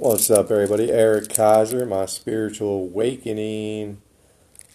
What's 0.00 0.30
up, 0.30 0.52
everybody? 0.52 0.92
Eric 0.92 1.28
Kaiser, 1.34 1.84
my 1.84 2.06
spiritual 2.06 2.84
awakening. 2.84 4.00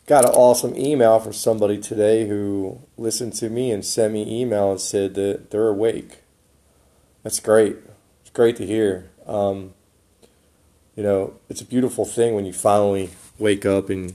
Got 0.06 0.26
an 0.26 0.32
awesome 0.32 0.76
email 0.76 1.18
from 1.22 1.32
somebody 1.32 1.78
today 1.78 2.28
who 2.28 2.82
listened 2.98 3.32
to 3.36 3.50
me 3.50 3.72
and 3.72 3.86
sent 3.86 4.12
me 4.12 4.42
email 4.42 4.72
and 4.72 4.82
said 4.82 5.14
that 5.14 5.50
they're 5.50 5.70
awake. 5.70 6.24
That's 7.24 7.40
great. 7.40 7.78
It's 8.20 8.32
great 8.32 8.57
to 8.57 8.66
hear. 8.66 9.12
Um, 9.25 9.73
you 10.93 11.04
know, 11.04 11.35
it's 11.47 11.61
a 11.61 11.65
beautiful 11.65 12.03
thing 12.03 12.35
when 12.35 12.45
you 12.45 12.51
finally 12.51 13.11
wake 13.39 13.65
up 13.65 13.89
and 13.89 14.09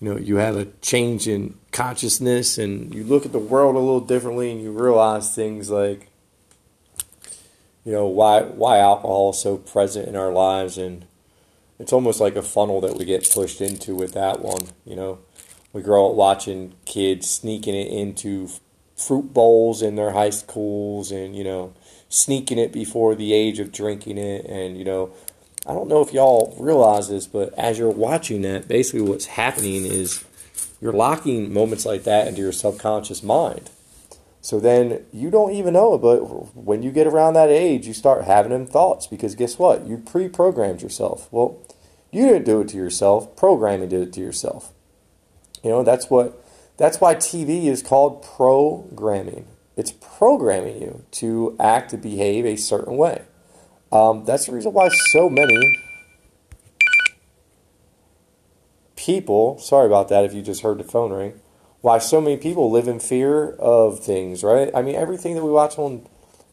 you 0.00 0.10
know 0.10 0.16
you 0.16 0.38
have 0.38 0.56
a 0.56 0.66
change 0.82 1.28
in 1.28 1.54
consciousness 1.70 2.58
and 2.58 2.92
you 2.92 3.04
look 3.04 3.24
at 3.24 3.30
the 3.30 3.38
world 3.38 3.76
a 3.76 3.78
little 3.78 4.00
differently 4.00 4.50
and 4.50 4.60
you 4.60 4.72
realize 4.72 5.32
things 5.32 5.70
like 5.70 6.08
you 7.84 7.92
know 7.92 8.06
why 8.06 8.42
why 8.42 8.78
alcohol 8.78 9.30
is 9.30 9.38
so 9.38 9.56
present 9.58 10.08
in 10.08 10.16
our 10.16 10.32
lives. 10.32 10.78
And 10.78 11.06
it's 11.78 11.92
almost 11.92 12.20
like 12.20 12.36
a 12.36 12.42
funnel 12.42 12.80
that 12.80 12.96
we 12.96 13.04
get 13.04 13.30
pushed 13.30 13.60
into 13.60 13.94
with 13.94 14.12
that 14.14 14.40
one 14.40 14.68
you 14.84 14.96
know. 14.96 15.18
We 15.72 15.82
grow 15.82 16.08
up 16.08 16.14
watching 16.14 16.74
kids 16.84 17.28
sneaking 17.28 17.74
it 17.74 17.88
into 17.88 18.48
fruit 18.96 19.34
bowls 19.34 19.82
in 19.82 19.96
their 19.96 20.12
high 20.12 20.30
schools 20.30 21.10
and 21.10 21.36
you 21.36 21.44
know 21.44 21.74
sneaking 22.08 22.58
it 22.58 22.72
before 22.72 23.14
the 23.14 23.32
age 23.32 23.58
of 23.58 23.72
drinking 23.72 24.18
it. 24.18 24.46
And 24.46 24.78
you 24.78 24.84
know 24.84 25.12
I 25.66 25.72
don't 25.72 25.88
know 25.88 26.00
if 26.00 26.12
y'all 26.12 26.56
realize 26.58 27.08
this 27.08 27.26
but 27.26 27.52
as 27.58 27.78
you're 27.78 27.90
watching 27.90 28.42
that 28.42 28.68
basically 28.68 29.02
what's 29.02 29.26
happening 29.26 29.84
is 29.84 30.24
you're 30.80 30.92
locking 30.92 31.52
moments 31.52 31.86
like 31.86 32.04
that 32.04 32.28
into 32.28 32.40
your 32.40 32.52
subconscious 32.52 33.22
mind 33.22 33.70
so 34.44 34.60
then 34.60 35.06
you 35.10 35.30
don't 35.30 35.52
even 35.52 35.72
know 35.72 35.94
it, 35.94 36.02
but 36.02 36.18
when 36.54 36.82
you 36.82 36.92
get 36.92 37.06
around 37.06 37.32
that 37.32 37.48
age, 37.48 37.86
you 37.86 37.94
start 37.94 38.24
having 38.24 38.52
them 38.52 38.66
thoughts 38.66 39.06
because 39.06 39.34
guess 39.34 39.58
what? 39.58 39.86
You 39.86 39.96
pre 39.96 40.28
programmed 40.28 40.82
yourself. 40.82 41.28
Well, 41.30 41.56
you 42.12 42.26
didn't 42.26 42.44
do 42.44 42.60
it 42.60 42.68
to 42.68 42.76
yourself, 42.76 43.34
programming 43.36 43.88
did 43.88 44.02
it 44.02 44.12
to 44.12 44.20
yourself. 44.20 44.70
You 45.62 45.70
know, 45.70 45.82
that's 45.82 46.10
what 46.10 46.44
that's 46.76 47.00
why 47.00 47.14
TV 47.14 47.68
is 47.68 47.82
called 47.82 48.22
programming. 48.22 49.46
It's 49.78 49.92
programming 49.92 50.82
you 50.82 51.06
to 51.12 51.56
act 51.58 51.92
to 51.92 51.96
behave 51.96 52.44
a 52.44 52.56
certain 52.56 52.98
way. 52.98 53.22
Um, 53.90 54.26
that's 54.26 54.44
the 54.44 54.52
reason 54.52 54.74
why 54.74 54.90
so 55.14 55.30
many 55.30 55.56
people, 58.94 59.58
sorry 59.58 59.86
about 59.86 60.10
that 60.10 60.26
if 60.26 60.34
you 60.34 60.42
just 60.42 60.60
heard 60.60 60.76
the 60.76 60.84
phone 60.84 61.14
ring, 61.14 61.40
why 61.84 61.98
so 61.98 62.18
many 62.18 62.38
people 62.38 62.70
live 62.70 62.88
in 62.88 62.98
fear 62.98 63.50
of 63.56 64.00
things, 64.00 64.42
right? 64.42 64.70
I 64.74 64.80
mean, 64.80 64.94
everything 64.94 65.34
that 65.34 65.44
we 65.44 65.50
watch 65.50 65.78
on 65.78 66.08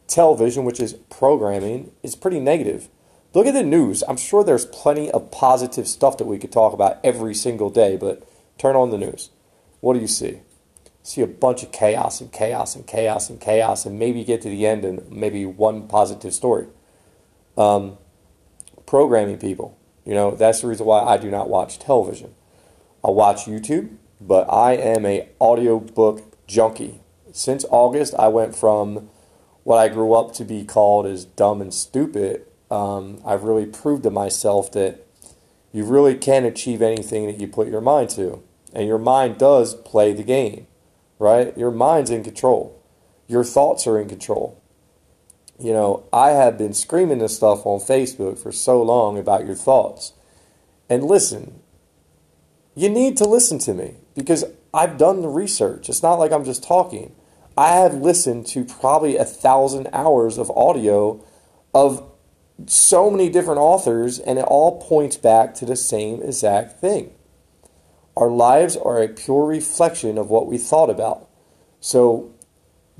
television, 0.06 0.64
which 0.64 0.78
is 0.78 0.92
programming, 1.08 1.90
is 2.02 2.14
pretty 2.14 2.38
negative. 2.38 2.90
Look 3.32 3.46
at 3.46 3.54
the 3.54 3.62
news. 3.62 4.04
I'm 4.06 4.18
sure 4.18 4.44
there's 4.44 4.66
plenty 4.66 5.10
of 5.10 5.30
positive 5.30 5.88
stuff 5.88 6.18
that 6.18 6.26
we 6.26 6.38
could 6.38 6.52
talk 6.52 6.74
about 6.74 7.00
every 7.02 7.32
single 7.32 7.70
day, 7.70 7.96
but 7.96 8.28
turn 8.58 8.76
on 8.76 8.90
the 8.90 8.98
news. 8.98 9.30
What 9.80 9.94
do 9.94 10.00
you 10.00 10.06
see? 10.06 10.40
See 11.02 11.22
a 11.22 11.26
bunch 11.26 11.62
of 11.62 11.72
chaos 11.72 12.20
and 12.20 12.30
chaos 12.30 12.76
and 12.76 12.86
chaos 12.86 13.30
and 13.30 13.40
chaos, 13.40 13.86
and 13.86 13.98
maybe 13.98 14.24
get 14.24 14.42
to 14.42 14.50
the 14.50 14.66
end 14.66 14.84
and 14.84 15.10
maybe 15.10 15.46
one 15.46 15.88
positive 15.88 16.34
story. 16.34 16.66
Um, 17.56 17.96
programming 18.84 19.38
people. 19.38 19.78
You 20.04 20.12
know, 20.12 20.32
that's 20.32 20.60
the 20.60 20.66
reason 20.66 20.84
why 20.84 21.00
I 21.00 21.16
do 21.16 21.30
not 21.30 21.48
watch 21.48 21.78
television. 21.78 22.34
I'll 23.02 23.14
watch 23.14 23.46
YouTube 23.46 23.96
but 24.26 24.50
I 24.52 24.74
am 24.74 25.04
a 25.04 25.28
audiobook 25.40 26.46
junkie. 26.46 27.00
Since 27.32 27.64
August, 27.70 28.14
I 28.18 28.28
went 28.28 28.54
from 28.54 29.08
what 29.64 29.78
I 29.78 29.88
grew 29.88 30.12
up 30.14 30.32
to 30.34 30.44
be 30.44 30.64
called 30.64 31.06
as 31.06 31.24
dumb 31.24 31.60
and 31.60 31.72
stupid. 31.72 32.46
Um, 32.70 33.20
I've 33.26 33.42
really 33.42 33.66
proved 33.66 34.02
to 34.04 34.10
myself 34.10 34.70
that 34.72 35.06
you 35.72 35.84
really 35.84 36.14
can 36.14 36.44
achieve 36.44 36.82
anything 36.82 37.26
that 37.26 37.40
you 37.40 37.48
put 37.48 37.68
your 37.68 37.80
mind 37.80 38.10
to. 38.10 38.42
And 38.74 38.86
your 38.86 38.98
mind 38.98 39.38
does 39.38 39.74
play 39.74 40.12
the 40.12 40.22
game, 40.22 40.66
right? 41.18 41.56
Your 41.56 41.70
mind's 41.70 42.10
in 42.10 42.24
control. 42.24 42.82
Your 43.26 43.44
thoughts 43.44 43.86
are 43.86 43.98
in 43.98 44.08
control. 44.08 44.62
You 45.58 45.72
know, 45.72 46.04
I 46.12 46.30
have 46.30 46.58
been 46.58 46.74
screaming 46.74 47.18
this 47.18 47.36
stuff 47.36 47.66
on 47.66 47.80
Facebook 47.80 48.38
for 48.38 48.52
so 48.52 48.82
long 48.82 49.18
about 49.18 49.46
your 49.46 49.54
thoughts. 49.54 50.12
And 50.88 51.04
listen, 51.04 51.60
you 52.74 52.88
need 52.88 53.16
to 53.18 53.24
listen 53.24 53.58
to 53.60 53.74
me 53.74 53.96
because 54.14 54.44
I've 54.74 54.98
done 54.98 55.22
the 55.22 55.28
research. 55.28 55.88
It's 55.88 56.02
not 56.02 56.14
like 56.14 56.32
I'm 56.32 56.44
just 56.44 56.62
talking. 56.62 57.14
I 57.56 57.74
have 57.76 57.94
listened 57.94 58.46
to 58.48 58.64
probably 58.64 59.16
a 59.16 59.24
thousand 59.24 59.88
hours 59.92 60.38
of 60.38 60.50
audio 60.52 61.22
of 61.74 62.10
so 62.66 63.10
many 63.10 63.28
different 63.28 63.60
authors, 63.60 64.18
and 64.18 64.38
it 64.38 64.44
all 64.44 64.80
points 64.80 65.16
back 65.16 65.54
to 65.54 65.66
the 65.66 65.76
same 65.76 66.22
exact 66.22 66.80
thing. 66.80 67.12
Our 68.16 68.30
lives 68.30 68.76
are 68.76 69.02
a 69.02 69.08
pure 69.08 69.46
reflection 69.46 70.18
of 70.18 70.30
what 70.30 70.46
we 70.46 70.58
thought 70.58 70.90
about. 70.90 71.28
So 71.80 72.32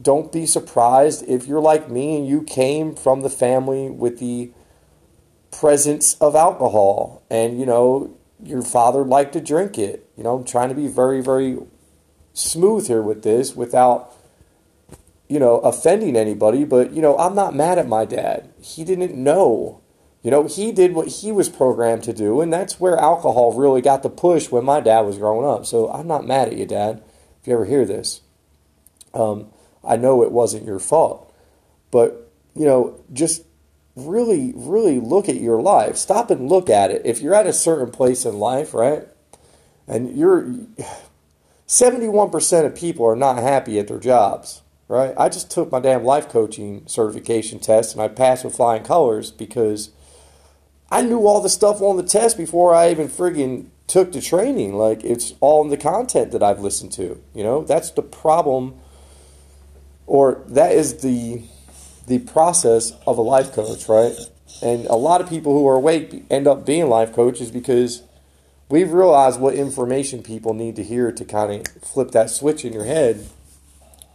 don't 0.01 0.33
be 0.33 0.47
surprised 0.47 1.25
if 1.29 1.47
you're 1.47 1.61
like 1.61 1.91
me 1.91 2.17
and 2.17 2.27
you 2.27 2.43
came 2.43 2.95
from 2.95 3.21
the 3.21 3.31
family 3.31 3.91
with 3.91 4.19
the 4.19 4.51
presence 5.51 6.15
of 6.15 6.35
alcohol 6.35 7.23
and 7.31 7.61
you 7.61 7.67
know 7.67 8.17
your 8.43 8.63
father 8.63 9.05
liked 9.05 9.33
to 9.35 9.41
drink 9.41 9.79
it. 9.79 10.09
You 10.17 10.25
know, 10.25 10.37
I'm 10.37 10.45
trying 10.45 10.69
to 10.69 10.75
be 10.75 10.89
very, 10.89 11.23
very 11.23 11.59
smooth 12.35 12.89
here 12.89 13.03
with 13.03 13.23
this 13.23 13.55
without, 13.55 14.13
you 15.29 15.39
know, 15.39 15.59
offending 15.61 16.17
anybody. 16.17 16.65
But, 16.65 16.93
you 16.93 17.03
know, 17.03 17.17
I'm 17.19 17.35
not 17.35 17.55
mad 17.55 17.79
at 17.79 17.89
my 17.89 18.05
dad. 18.05 18.53
He 18.61 18.85
didn't 18.85 19.15
know. 19.15 19.81
You 20.23 20.31
know, 20.31 20.47
he 20.47 20.71
did 20.71 20.95
what 20.95 21.09
he 21.09 21.33
was 21.33 21.49
programmed 21.49 22.05
to 22.05 22.13
do, 22.13 22.41
and 22.41 22.53
that's 22.53 22.79
where 22.79 22.97
alcohol 22.97 23.55
really 23.55 23.81
got 23.81 24.05
the 24.05 24.11
push 24.11 24.51
when 24.51 24.65
my 24.65 24.79
dad 24.79 25.01
was 25.01 25.19
growing 25.19 25.45
up. 25.45 25.67
So 25.67 25.91
I'm 25.91 26.07
not 26.07 26.27
mad 26.27 26.47
at 26.49 26.57
you, 26.57 26.65
Dad, 26.65 27.03
if 27.41 27.49
you 27.49 27.55
ever 27.55 27.65
hear 27.65 27.85
this. 27.85 28.21
Um, 29.15 29.49
I 29.83 29.97
know 29.97 30.23
it 30.23 30.31
wasn't 30.31 30.65
your 30.65 30.79
fault. 30.79 31.35
But, 31.91 32.31
you 32.55 32.65
know, 32.65 33.01
just 33.13 33.43
really, 33.95 34.53
really 34.55 35.01
look 35.01 35.29
at 35.29 35.37
your 35.37 35.61
life. 35.61 35.97
Stop 35.97 36.31
and 36.31 36.49
look 36.49 36.71
at 36.71 36.91
it. 36.91 37.03
If 37.05 37.21
you're 37.21 37.35
at 37.35 37.47
a 37.47 37.53
certain 37.53 37.91
place 37.91 38.25
in 38.25 38.39
life, 38.39 38.75
right, 38.75 39.07
and 39.87 40.17
you're 40.17 40.55
71% 41.67 42.67
of 42.67 42.75
people 42.75 43.07
are 43.07 43.17
not 43.17 43.39
happy 43.39 43.79
at 43.79 43.89
their 43.89 43.99
jobs, 43.99 44.63
right? 44.89 45.15
I 45.19 45.29
just 45.29 45.51
took 45.51 45.73
my 45.73 45.81
damn 45.81 46.05
life 46.05 46.29
coaching 46.29 46.83
certification 46.87 47.59
test 47.59 47.95
and 47.95 48.03
I 48.03 48.09
passed 48.09 48.45
with 48.45 48.57
flying 48.57 48.85
colors 48.85 49.31
because 49.31 49.91
I 50.91 51.01
knew 51.01 51.27
all 51.27 51.41
the 51.41 51.49
stuff 51.49 51.81
on 51.81 51.97
the 51.97 52.03
test 52.03 52.37
before 52.37 52.75
I 52.75 52.91
even 52.91 53.09
friggin' 53.09 53.69
took 53.87 54.13
the 54.13 54.21
training. 54.21 54.75
Like, 54.75 55.03
it's 55.05 55.35
all 55.41 55.63
in 55.63 55.71
the 55.71 55.77
content 55.77 56.33
that 56.33 56.43
I've 56.43 56.61
listened 56.61 56.93
to. 56.93 57.23
You 57.35 57.43
know, 57.43 57.63
that's 57.65 57.91
the 57.91 58.03
problem, 58.03 58.75
or 60.07 60.45
that 60.47 60.73
is 60.73 61.01
the 61.03 61.43
the 62.07 62.19
process 62.19 62.93
of 63.07 63.19
a 63.19 63.23
life 63.23 63.53
coach, 63.53 63.89
right? 63.89 64.15
And 64.63 64.87
a 64.87 64.95
lot 64.97 65.21
of 65.21 65.29
people 65.29 65.53
who 65.53 65.67
are 65.69 65.77
awake 65.77 66.25
end 66.31 66.47
up 66.47 66.67
being 66.67 66.89
life 66.89 67.13
coaches 67.13 67.51
because 67.51 68.03
we've 68.69 68.93
realized 68.93 69.41
what 69.41 69.55
information 69.55 70.23
people 70.23 70.55
need 70.55 70.77
to 70.77 70.83
hear 70.83 71.13
to 71.13 71.25
kind 71.25 71.53
of 71.53 71.83
flip 71.83 72.11
that 72.13 72.31
switch 72.31 72.65
in 72.65 72.73
your 72.73 72.85
head 72.85 73.29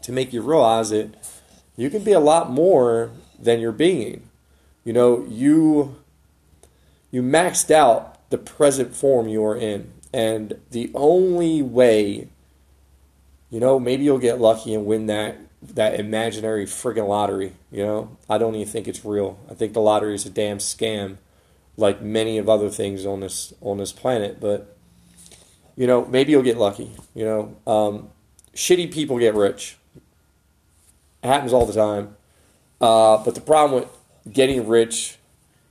to 0.03 0.11
make 0.11 0.31
you 0.31 0.41
realize 0.41 0.89
that 0.89 1.13
you 1.75 1.89
can 1.89 2.03
be 2.03 2.11
a 2.11 2.19
lot 2.19 2.51
more 2.51 3.11
than 3.39 3.59
you're 3.59 3.71
being. 3.71 4.29
You 4.83 4.93
know, 4.93 5.25
you 5.29 5.97
you 7.11 7.21
maxed 7.21 7.71
out 7.71 8.29
the 8.29 8.37
present 8.37 8.95
form 8.95 9.27
you 9.27 9.43
are 9.45 9.55
in. 9.55 9.91
And 10.13 10.59
the 10.71 10.91
only 10.93 11.61
way, 11.61 12.29
you 13.49 13.59
know, 13.59 13.79
maybe 13.79 14.03
you'll 14.03 14.17
get 14.17 14.39
lucky 14.39 14.73
and 14.73 14.85
win 14.85 15.07
that 15.07 15.37
that 15.61 15.99
imaginary 15.99 16.65
friggin' 16.65 17.07
lottery. 17.07 17.53
You 17.71 17.85
know, 17.85 18.17
I 18.29 18.37
don't 18.37 18.55
even 18.55 18.67
think 18.67 18.87
it's 18.87 19.03
real. 19.03 19.39
I 19.49 19.53
think 19.53 19.73
the 19.73 19.81
lottery 19.81 20.15
is 20.15 20.25
a 20.25 20.29
damn 20.29 20.59
scam, 20.59 21.17
like 21.75 22.01
many 22.01 22.37
of 22.37 22.47
other 22.49 22.69
things 22.69 23.05
on 23.05 23.19
this 23.19 23.53
on 23.61 23.77
this 23.77 23.91
planet. 23.91 24.39
But 24.39 24.75
you 25.75 25.87
know, 25.87 26.05
maybe 26.05 26.31
you'll 26.31 26.43
get 26.43 26.57
lucky. 26.57 26.91
You 27.13 27.25
know, 27.25 27.55
um, 27.71 28.09
shitty 28.53 28.91
people 28.91 29.19
get 29.19 29.35
rich. 29.35 29.77
It 31.23 31.27
happens 31.27 31.53
all 31.53 31.65
the 31.65 31.73
time. 31.73 32.15
Uh, 32.79 33.23
but 33.23 33.35
the 33.35 33.41
problem 33.41 33.81
with 33.81 34.33
getting 34.33 34.67
rich 34.67 35.17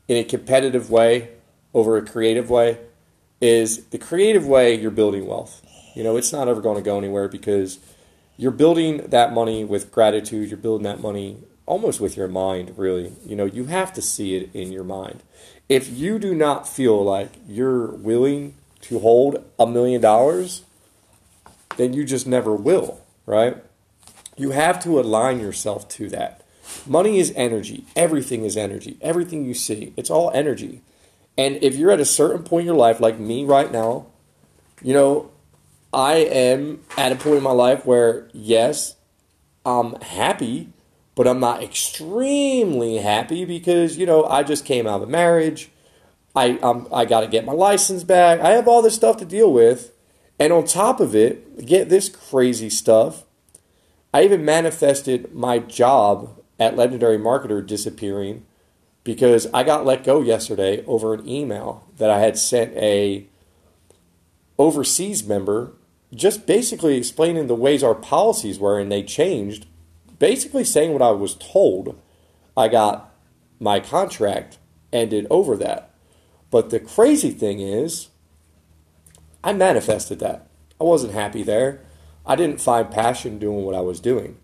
in 0.09 0.17
a 0.17 0.25
competitive 0.25 0.91
way 0.91 1.31
over 1.75 1.97
a 1.97 2.03
creative 2.05 2.51
way 2.51 2.79
is 3.41 3.85
the 3.87 3.99
creative 3.99 4.47
way 4.47 4.75
you're 4.75 4.91
building 4.91 5.27
wealth. 5.27 5.63
You 5.95 6.03
know, 6.03 6.17
it's 6.17 6.33
not 6.33 6.49
ever 6.49 6.61
going 6.61 6.77
to 6.77 6.83
go 6.83 6.99
anywhere 6.99 7.29
because 7.29 7.79
you're 8.37 8.51
building 8.51 8.99
that 9.09 9.33
money 9.33 9.65
with 9.65 9.91
gratitude. 9.91 10.49
You're 10.49 10.59
building 10.59 10.85
that 10.85 11.01
money 11.01 11.39
almost 11.65 12.01
with 12.01 12.17
your 12.17 12.29
mind, 12.29 12.75
really. 12.77 13.13
You 13.25 13.37
know, 13.37 13.45
you 13.45 13.67
have 13.67 13.93
to 13.95 14.03
see 14.03 14.37
it 14.37 14.51
in 14.55 14.73
your 14.73 14.85
mind. 14.85 15.23
If 15.69 15.89
you 15.89 16.19
do 16.19 16.35
not 16.35 16.69
feel 16.69 17.03
like 17.03 17.31
you're 17.49 17.87
willing 17.87 18.55
to 18.83 19.01
hold 19.01 19.45
a 19.59 19.67
million 19.67 20.01
dollars, 20.01 20.63
then 21.77 21.93
you 21.93 22.05
just 22.05 22.27
never 22.27 22.55
will, 22.55 23.01
right? 23.25 23.57
You 24.37 24.51
have 24.51 24.83
to 24.85 25.01
align 25.01 25.41
yourself 25.41 25.89
to 25.91 26.09
that. 26.11 26.43
Money 26.87 27.19
is 27.19 27.33
energy. 27.37 27.85
Everything 27.97 28.45
is 28.45 28.57
energy. 28.57 28.97
Everything 29.01 29.45
you 29.45 29.55
see, 29.55 29.93
it's 29.97 30.11
all 30.11 30.31
energy. 30.35 30.83
And 31.39 31.63
if 31.63 31.75
you're 31.75 31.91
at 31.91 32.01
a 32.01 32.05
certain 32.05 32.43
point 32.43 32.63
in 32.63 32.67
your 32.67 32.77
life, 32.77 33.01
like 33.01 33.19
me 33.19 33.45
right 33.45 33.71
now, 33.71 34.07
you 34.83 34.93
know, 34.93 35.31
I 35.97 36.17
am 36.17 36.81
at 36.99 37.11
a 37.11 37.17
point 37.17 37.39
in 37.39 37.43
my 37.43 37.53
life 37.53 37.87
where, 37.87 38.29
yes, 38.35 38.97
I'm 39.65 39.99
happy, 40.03 40.69
but 41.15 41.27
I'm 41.27 41.41
not 41.41 41.63
extremely 41.63 42.99
happy 42.99 43.47
because, 43.47 43.97
you 43.97 44.05
know, 44.05 44.27
I 44.27 44.43
just 44.43 44.67
came 44.67 44.87
out 44.87 44.97
of 44.97 45.09
a 45.09 45.11
marriage. 45.11 45.71
I, 46.35 46.59
um, 46.59 46.87
I 46.93 47.07
got 47.07 47.23
to 47.23 47.29
get 47.29 47.47
my 47.47 47.55
license 47.55 48.05
back. 48.05 48.41
I 48.41 48.51
have 48.51 48.69
all 48.69 48.83
this 48.83 48.95
stuff 48.95 49.17
to 49.17 49.25
deal 49.25 49.51
with. 49.51 49.93
And 50.39 50.53
on 50.53 50.67
top 50.67 51.01
of 51.01 51.17
it, 51.17 51.65
get 51.65 51.89
this 51.89 52.11
crazy 52.11 52.69
stuff. 52.69 53.25
I 54.13 54.23
even 54.23 54.45
manifested 54.45 55.35
my 55.35 55.61
job 55.61 56.43
at 56.61 56.77
Legendary 56.77 57.17
Marketer 57.17 57.67
disappearing 57.67 58.45
because 59.03 59.47
I 59.55 59.63
got 59.63 59.87
let 59.87 60.05
go 60.05 60.21
yesterday 60.21 60.85
over 60.85 61.15
an 61.15 61.27
email 61.27 61.87
that 61.97 62.11
I 62.11 62.19
had 62.19 62.37
sent 62.37 62.77
a 62.77 63.25
overseas 64.59 65.27
member 65.27 65.73
just 66.15 66.47
basically 66.47 66.97
explaining 66.97 67.47
the 67.47 67.55
ways 67.55 67.83
our 67.83 67.95
policies 67.95 68.59
were 68.59 68.79
and 68.79 68.91
they 68.91 69.03
changed. 69.03 69.67
Basically 70.19 70.65
saying 70.65 70.93
what 70.93 71.03
I 71.03 71.11
was 71.11 71.35
told 71.35 72.01
I 72.57 72.69
got 72.69 73.13
my 73.61 73.81
contract 73.81 74.59
ended 74.93 75.27
over 75.31 75.57
that. 75.57 75.95
But 76.51 76.71
the 76.71 76.81
crazy 76.81 77.31
thing 77.31 77.61
is 77.61 78.09
I 79.45 79.53
manifested 79.53 80.19
that. 80.21 80.49
I 80.81 80.85
wasn't 80.85 81.13
happy 81.13 81.43
there. 81.43 81.83
I 82.25 82.37
didn't 82.37 82.61
find 82.61 82.91
passion 82.91 83.39
doing 83.39 83.65
what 83.65 83.75
I 83.75 83.81
was 83.81 84.01
doing. 84.01 84.39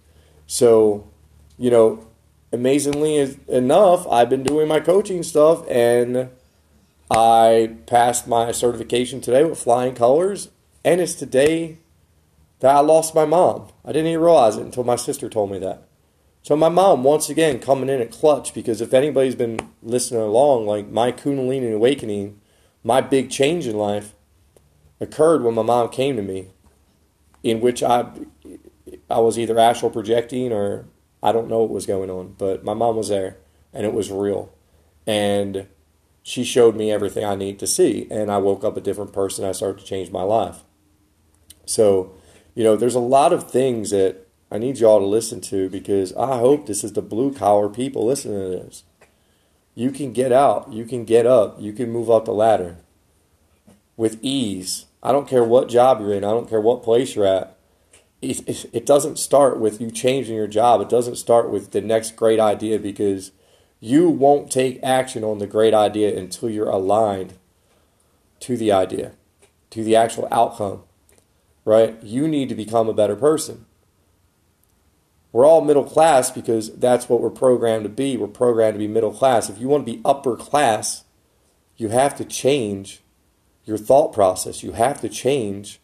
So 0.47 1.09
you 1.57 1.71
know 1.71 2.07
amazingly 2.53 3.39
enough, 3.49 4.07
I've 4.09 4.29
been 4.29 4.43
doing 4.43 4.69
my 4.69 4.81
coaching 4.81 5.23
stuff 5.23 5.65
and 5.69 6.31
I 7.11 7.77
passed 7.87 8.29
my 8.29 8.53
certification 8.53 9.21
today 9.21 9.45
with 9.45 9.59
flying 9.59 9.95
colors. 9.95 10.51
And 10.85 11.01
it's 11.01 11.15
today 11.15 11.79
that 12.61 12.75
I 12.75 12.81
lost 12.81 13.15
my 13.15 13.25
mom. 13.25 13.69
I 13.85 13.93
didn't 13.93 14.09
even 14.09 14.23
realize 14.23 14.57
it 14.57 14.65
until 14.65 14.85
my 14.85 14.97
sister 14.97 15.29
told 15.29 15.51
me 15.51 15.59
that. 15.59 15.89
So 16.43 16.57
my 16.57 16.69
mom, 16.69 17.05
once 17.05 17.29
again, 17.29 17.61
coming 17.61 17.89
in 17.89 18.01
at 18.01 18.11
clutch 18.11 18.53
because 18.53 18.81
if 18.81 18.93
anybody's 18.93 19.37
been 19.37 19.61
listening 19.81 20.23
along, 20.23 20.67
like 20.67 20.89
my 20.89 21.13
Kundalini 21.13 21.73
awakening, 21.73 22.41
my 22.83 23.01
big 23.01 23.31
change 23.31 23.67
in 23.69 23.77
life 23.77 24.15
occurred 25.01 25.43
when 25.43 25.55
my 25.55 25.63
mom 25.63 25.89
came 25.89 26.17
to 26.17 26.23
me, 26.23 26.49
in 27.45 27.61
which 27.61 27.83
I, 27.83 28.07
I 29.09 29.21
was 29.21 29.39
either 29.39 29.59
astral 29.59 29.91
projecting 29.91 30.53
or 30.53 30.87
I 31.23 31.31
don't 31.31 31.49
know 31.49 31.61
what 31.61 31.71
was 31.71 31.87
going 31.87 32.11
on, 32.11 32.35
but 32.39 32.65
my 32.65 32.75
mom 32.75 32.97
was 32.97 33.09
there 33.09 33.37
and 33.73 33.87
it 33.87 33.93
was 33.93 34.11
real. 34.11 34.53
And 35.07 35.69
she 36.25 36.43
showed 36.45 36.77
me 36.77 36.91
everything 36.91 37.25
I 37.25 37.37
need 37.37 37.59
to 37.61 37.67
see. 37.67 38.09
And 38.11 38.31
I 38.31 38.39
woke 38.39 38.65
up 38.65 38.77
a 38.77 38.81
different 38.81 39.13
person. 39.13 39.45
I 39.45 39.53
started 39.53 39.81
to 39.81 39.87
change 39.87 40.11
my 40.11 40.23
life. 40.23 40.65
So, 41.67 42.15
you 42.55 42.65
know, 42.65 42.77
there's 42.77 42.95
a 42.95 43.01
lot 43.01 43.33
of 43.33 43.51
things 43.51 43.91
that 43.91 44.29
I 44.51 44.59
need 44.59 44.79
y'all 44.79 44.99
to 44.99 45.07
listen 45.07 45.41
to 45.43 45.69
because 45.71 46.13
I 46.15 46.39
hope 46.39 46.67
this 46.67 46.85
is 46.85 46.93
the 46.93 47.03
blue 47.03 47.33
collar 47.33 47.69
people 47.69 48.07
listening 48.07 48.41
to 48.41 48.65
this. 48.65 48.85
You 49.75 49.91
can 49.91 50.13
get 50.13 50.33
out, 50.33 50.73
you 50.73 50.85
can 50.85 51.05
get 51.05 51.25
up, 51.25 51.61
you 51.61 51.73
can 51.73 51.91
move 51.91 52.11
up 52.11 52.27
the 52.27 52.33
ladder 52.33 52.77
with 53.97 54.19
ease. 54.21 54.87
I 55.03 55.13
don't 55.13 55.29
care 55.29 55.45
what 55.45 55.69
job 55.69 56.01
you're 56.01 56.13
in, 56.13 56.25
I 56.25 56.31
don't 56.31 56.49
care 56.49 56.61
what 56.61 56.83
place 56.83 57.17
you're 57.17 57.27
at 57.27 57.59
it, 58.23 58.67
it 58.73 58.87
doesn't 58.87 59.19
start 59.19 59.59
with 59.59 59.81
you 59.81 59.91
changing 59.91 60.37
your 60.37 60.47
job. 60.47 60.81
It 60.81 60.89
doesn't 60.89 61.17
start 61.17 61.51
with 61.51 61.73
the 61.73 61.81
next 61.81 62.17
great 62.17 62.39
idea 62.39 62.79
because 62.79 63.33
you 63.81 64.09
won't 64.09 64.51
take 64.51 64.79
action 64.83 65.25
on 65.25 65.39
the 65.39 65.47
great 65.47 65.75
idea 65.75 66.17
until 66.17 66.49
you're 66.49 66.71
aligned 66.71 67.35
to 68.41 68.57
the 68.57 68.71
idea, 68.71 69.13
to 69.71 69.83
the 69.83 69.97
actual 69.97 70.29
outcome, 70.31 70.85
right? 71.65 72.03
You 72.03 72.29
need 72.29 72.49
to 72.49 72.55
become 72.55 72.89
a 72.89 72.95
better 72.95 73.17
person. 73.17 73.67
We're 75.33 75.47
all 75.47 75.63
middle 75.63 75.85
class 75.85 76.31
because 76.31 76.75
that's 76.77 77.09
what 77.09 77.21
we're 77.21 77.31
programmed 77.31 77.85
to 77.85 77.89
be. 77.89 78.17
We're 78.17 78.27
programmed 78.27 78.75
to 78.75 78.79
be 78.79 78.89
middle 78.89 79.13
class. 79.13 79.49
If 79.49 79.59
you 79.59 79.69
want 79.69 79.87
to 79.87 79.93
be 79.93 80.03
upper 80.05 80.37
class, 80.37 81.05
you 81.77 81.89
have 81.89 82.15
to 82.17 82.25
change 82.25 83.01
your 83.65 83.79
thought 83.79 84.13
process. 84.13 84.63
You 84.63 84.73
have 84.73 85.01
to 85.01 85.09
change 85.09 85.81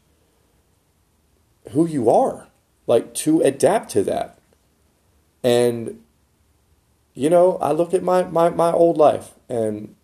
who 1.71 1.87
you 1.87 2.11
are, 2.11 2.49
like 2.87 3.15
to 3.15 3.41
adapt 3.41 3.91
to 3.91 4.03
that. 4.03 4.39
And, 5.43 6.03
you 7.15 7.31
know, 7.31 7.57
I 7.57 7.73
look 7.73 7.95
at 7.95 8.03
my, 8.03 8.25
my, 8.25 8.51
my 8.51 8.73
old 8.73 8.99
life 8.99 9.33
and 9.49 9.95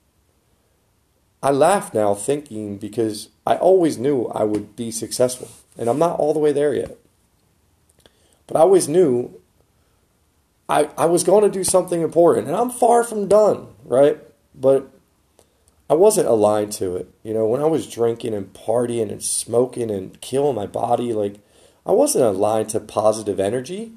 I 1.42 1.50
laugh 1.50 1.92
now 1.92 2.14
thinking 2.14 2.78
because 2.78 3.28
I 3.46 3.56
always 3.56 3.98
knew 3.98 4.26
I 4.26 4.44
would 4.44 4.74
be 4.74 4.90
successful. 4.90 5.48
And 5.76 5.88
I'm 5.88 5.98
not 5.98 6.18
all 6.18 6.32
the 6.32 6.38
way 6.38 6.52
there 6.52 6.74
yet. 6.74 6.96
But 8.46 8.56
I 8.56 8.60
always 8.60 8.88
knew 8.88 9.40
I, 10.68 10.90
I 10.96 11.06
was 11.06 11.24
going 11.24 11.44
to 11.44 11.50
do 11.50 11.64
something 11.64 12.00
important. 12.00 12.46
And 12.46 12.56
I'm 12.56 12.70
far 12.70 13.04
from 13.04 13.28
done, 13.28 13.68
right? 13.84 14.18
But 14.54 14.90
I 15.88 15.94
wasn't 15.94 16.28
aligned 16.28 16.72
to 16.72 16.96
it. 16.96 17.08
You 17.22 17.34
know, 17.34 17.46
when 17.46 17.60
I 17.60 17.66
was 17.66 17.90
drinking 17.90 18.34
and 18.34 18.52
partying 18.52 19.10
and 19.10 19.22
smoking 19.22 19.90
and 19.90 20.20
killing 20.20 20.56
my 20.56 20.66
body, 20.66 21.12
like 21.12 21.40
I 21.86 21.92
wasn't 21.92 22.24
aligned 22.24 22.70
to 22.70 22.80
positive 22.80 23.38
energy. 23.38 23.92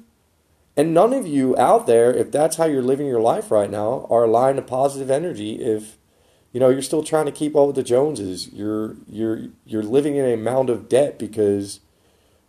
And 0.76 0.94
none 0.94 1.12
of 1.12 1.26
you 1.26 1.56
out 1.56 1.86
there, 1.86 2.12
if 2.12 2.30
that's 2.30 2.56
how 2.56 2.66
you're 2.66 2.82
living 2.82 3.06
your 3.06 3.20
life 3.20 3.50
right 3.50 3.70
now, 3.70 4.06
are 4.10 4.24
aligned 4.24 4.56
to 4.56 4.62
positive 4.62 5.10
energy. 5.10 5.54
If 5.54 5.96
you 6.52 6.60
know 6.60 6.68
you're 6.68 6.82
still 6.82 7.02
trying 7.02 7.26
to 7.26 7.32
keep 7.32 7.54
up 7.54 7.66
with 7.66 7.76
the 7.76 7.82
Joneses, 7.82 8.48
you're 8.52 8.96
you're 9.06 9.48
you're 9.64 9.82
living 9.82 10.16
in 10.16 10.24
a 10.24 10.36
mound 10.36 10.70
of 10.70 10.88
debt 10.88 11.18
because 11.18 11.80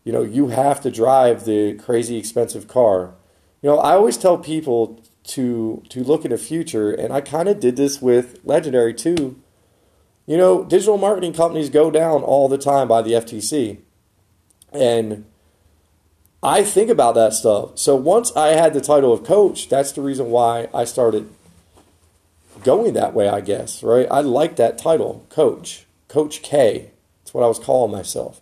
you 0.03 0.11
know 0.11 0.21
you 0.21 0.47
have 0.47 0.81
to 0.81 0.91
drive 0.91 1.45
the 1.45 1.73
crazy 1.73 2.17
expensive 2.17 2.67
car. 2.67 3.13
You 3.61 3.69
know, 3.69 3.79
I 3.79 3.93
always 3.93 4.17
tell 4.17 4.37
people 4.37 5.01
to 5.25 5.83
to 5.89 6.03
look 6.03 6.25
at 6.25 6.31
the 6.31 6.37
future, 6.37 6.91
and 6.91 7.13
I 7.13 7.21
kind 7.21 7.49
of 7.49 7.59
did 7.59 7.75
this 7.75 8.01
with 8.01 8.39
Legendary 8.43 8.93
too. 8.93 9.39
You 10.25 10.37
know, 10.37 10.63
digital 10.63 10.97
marketing 10.97 11.33
companies 11.33 11.69
go 11.69 11.89
down 11.89 12.21
all 12.21 12.47
the 12.47 12.57
time 12.57 12.87
by 12.87 13.01
the 13.01 13.13
FTC. 13.13 13.79
And 14.71 15.25
I 16.43 16.63
think 16.63 16.89
about 16.89 17.15
that 17.15 17.33
stuff. 17.33 17.79
So 17.79 17.95
once 17.95 18.31
I 18.35 18.49
had 18.49 18.73
the 18.73 18.81
title 18.81 19.11
of 19.11 19.23
coach, 19.23 19.69
that's 19.69 19.91
the 19.91 20.01
reason 20.01 20.27
why 20.27 20.69
I 20.71 20.85
started 20.85 21.29
going 22.63 22.93
that 22.93 23.13
way, 23.13 23.27
I 23.27 23.41
guess, 23.41 23.83
right? 23.83 24.07
I 24.09 24.21
like 24.21 24.55
that 24.57 24.77
title, 24.77 25.25
coach, 25.29 25.85
Coach 26.07 26.41
K. 26.41 26.91
That's 27.21 27.33
what 27.33 27.43
I 27.43 27.47
was 27.47 27.59
calling 27.59 27.91
myself. 27.91 28.41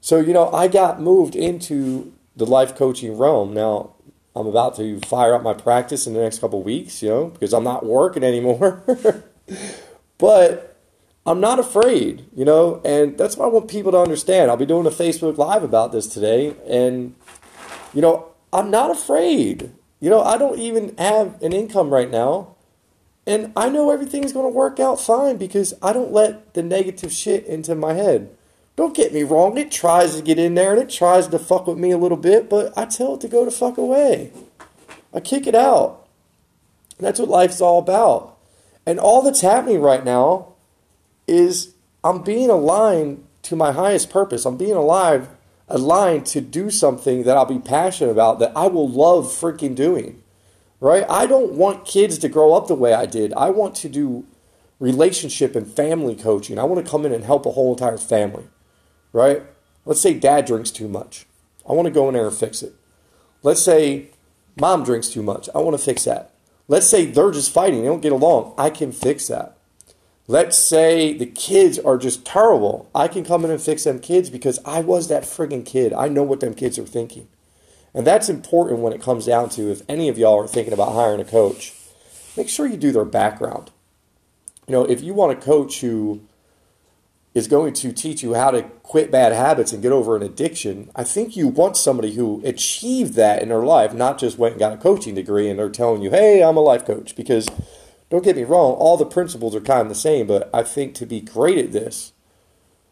So, 0.00 0.20
you 0.20 0.32
know, 0.32 0.50
I 0.52 0.68
got 0.68 1.00
moved 1.00 1.34
into 1.34 2.12
the 2.36 2.46
life 2.46 2.76
coaching 2.76 3.16
realm. 3.16 3.54
Now, 3.54 3.94
I'm 4.36 4.46
about 4.46 4.76
to 4.76 5.00
fire 5.00 5.34
up 5.34 5.42
my 5.42 5.54
practice 5.54 6.06
in 6.06 6.14
the 6.14 6.20
next 6.20 6.40
couple 6.40 6.62
weeks, 6.62 7.02
you 7.02 7.08
know, 7.08 7.26
because 7.26 7.54
I'm 7.54 7.64
not 7.64 7.86
working 7.86 8.24
anymore. 8.24 8.82
but 10.18 10.76
I'm 11.26 11.40
not 11.40 11.58
afraid, 11.58 12.26
you 12.34 12.44
know, 12.44 12.82
and 12.84 13.16
that's 13.16 13.36
what 13.36 13.46
I 13.46 13.48
want 13.48 13.68
people 13.68 13.92
to 13.92 13.98
understand. 13.98 14.50
I'll 14.50 14.56
be 14.56 14.66
doing 14.66 14.86
a 14.86 14.90
Facebook 14.90 15.38
Live 15.38 15.62
about 15.62 15.92
this 15.92 16.06
today, 16.06 16.54
and, 16.68 17.14
you 17.94 18.02
know, 18.02 18.26
I'm 18.52 18.70
not 18.70 18.90
afraid. 18.90 19.72
You 20.00 20.10
know, 20.10 20.22
I 20.22 20.36
don't 20.36 20.58
even 20.58 20.94
have 20.98 21.40
an 21.42 21.54
income 21.54 21.90
right 21.90 22.10
now, 22.10 22.53
and 23.26 23.52
I 23.56 23.68
know 23.68 23.90
everything's 23.90 24.32
going 24.32 24.50
to 24.50 24.56
work 24.56 24.78
out 24.78 25.00
fine 25.00 25.36
because 25.36 25.74
I 25.82 25.92
don't 25.92 26.12
let 26.12 26.54
the 26.54 26.62
negative 26.62 27.12
shit 27.12 27.46
into 27.46 27.74
my 27.74 27.94
head. 27.94 28.34
Don't 28.76 28.96
get 28.96 29.14
me 29.14 29.22
wrong, 29.22 29.56
it 29.56 29.70
tries 29.70 30.16
to 30.16 30.22
get 30.22 30.38
in 30.38 30.54
there 30.54 30.72
and 30.72 30.82
it 30.82 30.90
tries 30.90 31.28
to 31.28 31.38
fuck 31.38 31.66
with 31.66 31.78
me 31.78 31.92
a 31.92 31.98
little 31.98 32.16
bit, 32.16 32.50
but 32.50 32.76
I 32.76 32.86
tell 32.86 33.14
it 33.14 33.20
to 33.20 33.28
go 33.28 33.44
to 33.44 33.50
fuck 33.50 33.78
away. 33.78 34.32
I 35.12 35.20
kick 35.20 35.46
it 35.46 35.54
out. 35.54 36.08
That's 36.98 37.20
what 37.20 37.28
life's 37.28 37.60
all 37.60 37.78
about. 37.78 38.36
And 38.84 38.98
all 38.98 39.22
that's 39.22 39.42
happening 39.42 39.80
right 39.80 40.04
now 40.04 40.54
is 41.28 41.74
I'm 42.02 42.22
being 42.22 42.50
aligned 42.50 43.24
to 43.42 43.56
my 43.56 43.72
highest 43.72 44.10
purpose. 44.10 44.44
I'm 44.44 44.56
being 44.56 44.74
alive, 44.74 45.28
aligned 45.68 46.26
to 46.26 46.40
do 46.40 46.68
something 46.68 47.22
that 47.22 47.36
I'll 47.36 47.46
be 47.46 47.60
passionate 47.60 48.10
about, 48.10 48.40
that 48.40 48.52
I 48.56 48.66
will 48.66 48.88
love 48.88 49.26
freaking 49.26 49.76
doing. 49.76 50.23
Right? 50.84 51.06
I 51.08 51.24
don't 51.24 51.52
want 51.52 51.86
kids 51.86 52.18
to 52.18 52.28
grow 52.28 52.52
up 52.52 52.66
the 52.66 52.74
way 52.74 52.92
I 52.92 53.06
did. 53.06 53.32
I 53.32 53.48
want 53.48 53.74
to 53.76 53.88
do 53.88 54.26
relationship 54.78 55.56
and 55.56 55.66
family 55.66 56.14
coaching. 56.14 56.58
I 56.58 56.64
want 56.64 56.84
to 56.84 56.90
come 56.90 57.06
in 57.06 57.12
and 57.12 57.24
help 57.24 57.46
a 57.46 57.52
whole 57.52 57.72
entire 57.72 57.96
family. 57.96 58.44
Right? 59.10 59.44
Let's 59.86 60.02
say 60.02 60.12
dad 60.12 60.44
drinks 60.44 60.70
too 60.70 60.86
much. 60.86 61.24
I 61.66 61.72
want 61.72 61.86
to 61.86 61.90
go 61.90 62.06
in 62.08 62.12
there 62.12 62.26
and 62.26 62.36
fix 62.36 62.62
it. 62.62 62.74
Let's 63.42 63.62
say 63.62 64.10
mom 64.60 64.84
drinks 64.84 65.08
too 65.08 65.22
much. 65.22 65.48
I 65.54 65.60
want 65.60 65.74
to 65.74 65.82
fix 65.82 66.04
that. 66.04 66.32
Let's 66.68 66.86
say 66.86 67.06
they're 67.06 67.30
just 67.30 67.54
fighting, 67.54 67.80
they 67.80 67.88
don't 67.88 68.02
get 68.02 68.12
along. 68.12 68.52
I 68.58 68.68
can 68.68 68.92
fix 68.92 69.28
that. 69.28 69.56
Let's 70.26 70.58
say 70.58 71.14
the 71.14 71.24
kids 71.24 71.78
are 71.78 71.96
just 71.96 72.26
terrible. 72.26 72.90
I 72.94 73.08
can 73.08 73.24
come 73.24 73.42
in 73.46 73.50
and 73.50 73.62
fix 73.62 73.84
them 73.84 74.00
kids 74.00 74.28
because 74.28 74.58
I 74.66 74.80
was 74.80 75.08
that 75.08 75.22
friggin' 75.22 75.64
kid. 75.64 75.94
I 75.94 76.08
know 76.08 76.22
what 76.22 76.40
them 76.40 76.52
kids 76.52 76.78
are 76.78 76.84
thinking. 76.84 77.28
And 77.94 78.06
that's 78.06 78.28
important 78.28 78.80
when 78.80 78.92
it 78.92 79.00
comes 79.00 79.26
down 79.26 79.50
to 79.50 79.70
if 79.70 79.82
any 79.88 80.08
of 80.08 80.18
y'all 80.18 80.42
are 80.42 80.48
thinking 80.48 80.72
about 80.72 80.92
hiring 80.92 81.20
a 81.20 81.24
coach, 81.24 81.72
make 82.36 82.48
sure 82.48 82.66
you 82.66 82.76
do 82.76 82.92
their 82.92 83.04
background. 83.04 83.70
You 84.66 84.72
know, 84.72 84.84
if 84.84 85.02
you 85.02 85.14
want 85.14 85.38
a 85.38 85.40
coach 85.40 85.80
who 85.80 86.22
is 87.34 87.48
going 87.48 87.72
to 87.74 87.92
teach 87.92 88.22
you 88.22 88.34
how 88.34 88.50
to 88.50 88.62
quit 88.82 89.10
bad 89.10 89.32
habits 89.32 89.72
and 89.72 89.82
get 89.82 89.92
over 89.92 90.16
an 90.16 90.22
addiction, 90.22 90.90
I 90.94 91.04
think 91.04 91.36
you 91.36 91.48
want 91.48 91.76
somebody 91.76 92.14
who 92.14 92.40
achieved 92.44 93.14
that 93.14 93.42
in 93.42 93.48
their 93.48 93.64
life, 93.64 93.92
not 93.92 94.18
just 94.18 94.38
went 94.38 94.54
and 94.54 94.60
got 94.60 94.72
a 94.72 94.76
coaching 94.76 95.14
degree 95.14 95.48
and 95.48 95.58
they're 95.58 95.68
telling 95.68 96.02
you, 96.02 96.10
hey, 96.10 96.42
I'm 96.42 96.56
a 96.56 96.60
life 96.60 96.84
coach. 96.84 97.14
Because 97.16 97.48
don't 98.08 98.24
get 98.24 98.36
me 98.36 98.44
wrong, 98.44 98.74
all 98.74 98.96
the 98.96 99.04
principles 99.04 99.54
are 99.54 99.60
kind 99.60 99.82
of 99.82 99.88
the 99.88 99.94
same, 99.94 100.26
but 100.26 100.48
I 100.54 100.62
think 100.62 100.94
to 100.94 101.06
be 101.06 101.20
great 101.20 101.58
at 101.58 101.72
this, 101.72 102.12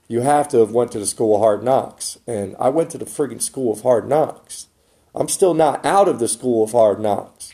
you 0.09 0.21
have 0.21 0.49
to 0.49 0.59
have 0.59 0.73
went 0.73 0.92
to 0.92 0.99
the 0.99 1.06
school 1.06 1.37
of 1.37 1.40
hard 1.40 1.62
knocks. 1.62 2.18
And 2.26 2.56
I 2.59 2.68
went 2.68 2.90
to 2.90 2.99
the 2.99 3.04
friggin' 3.04 3.40
school 3.40 3.73
of 3.73 3.82
hard 3.82 4.09
knocks. 4.09 4.66
I'm 5.14 5.28
still 5.28 5.54
not 5.54 5.85
out 5.85 6.09
of 6.09 6.19
the 6.19 6.28
school 6.28 6.64
of 6.64 6.73
hard 6.73 7.00
knocks. 7.00 7.52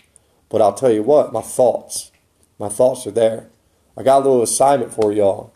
But 0.48 0.62
I'll 0.62 0.74
tell 0.74 0.90
you 0.92 1.02
what, 1.02 1.32
my 1.32 1.42
thoughts, 1.42 2.10
my 2.58 2.68
thoughts 2.68 3.06
are 3.06 3.12
there. 3.12 3.48
I 3.96 4.02
got 4.02 4.18
a 4.18 4.24
little 4.24 4.42
assignment 4.42 4.94
for 4.94 5.12
y'all. 5.12 5.52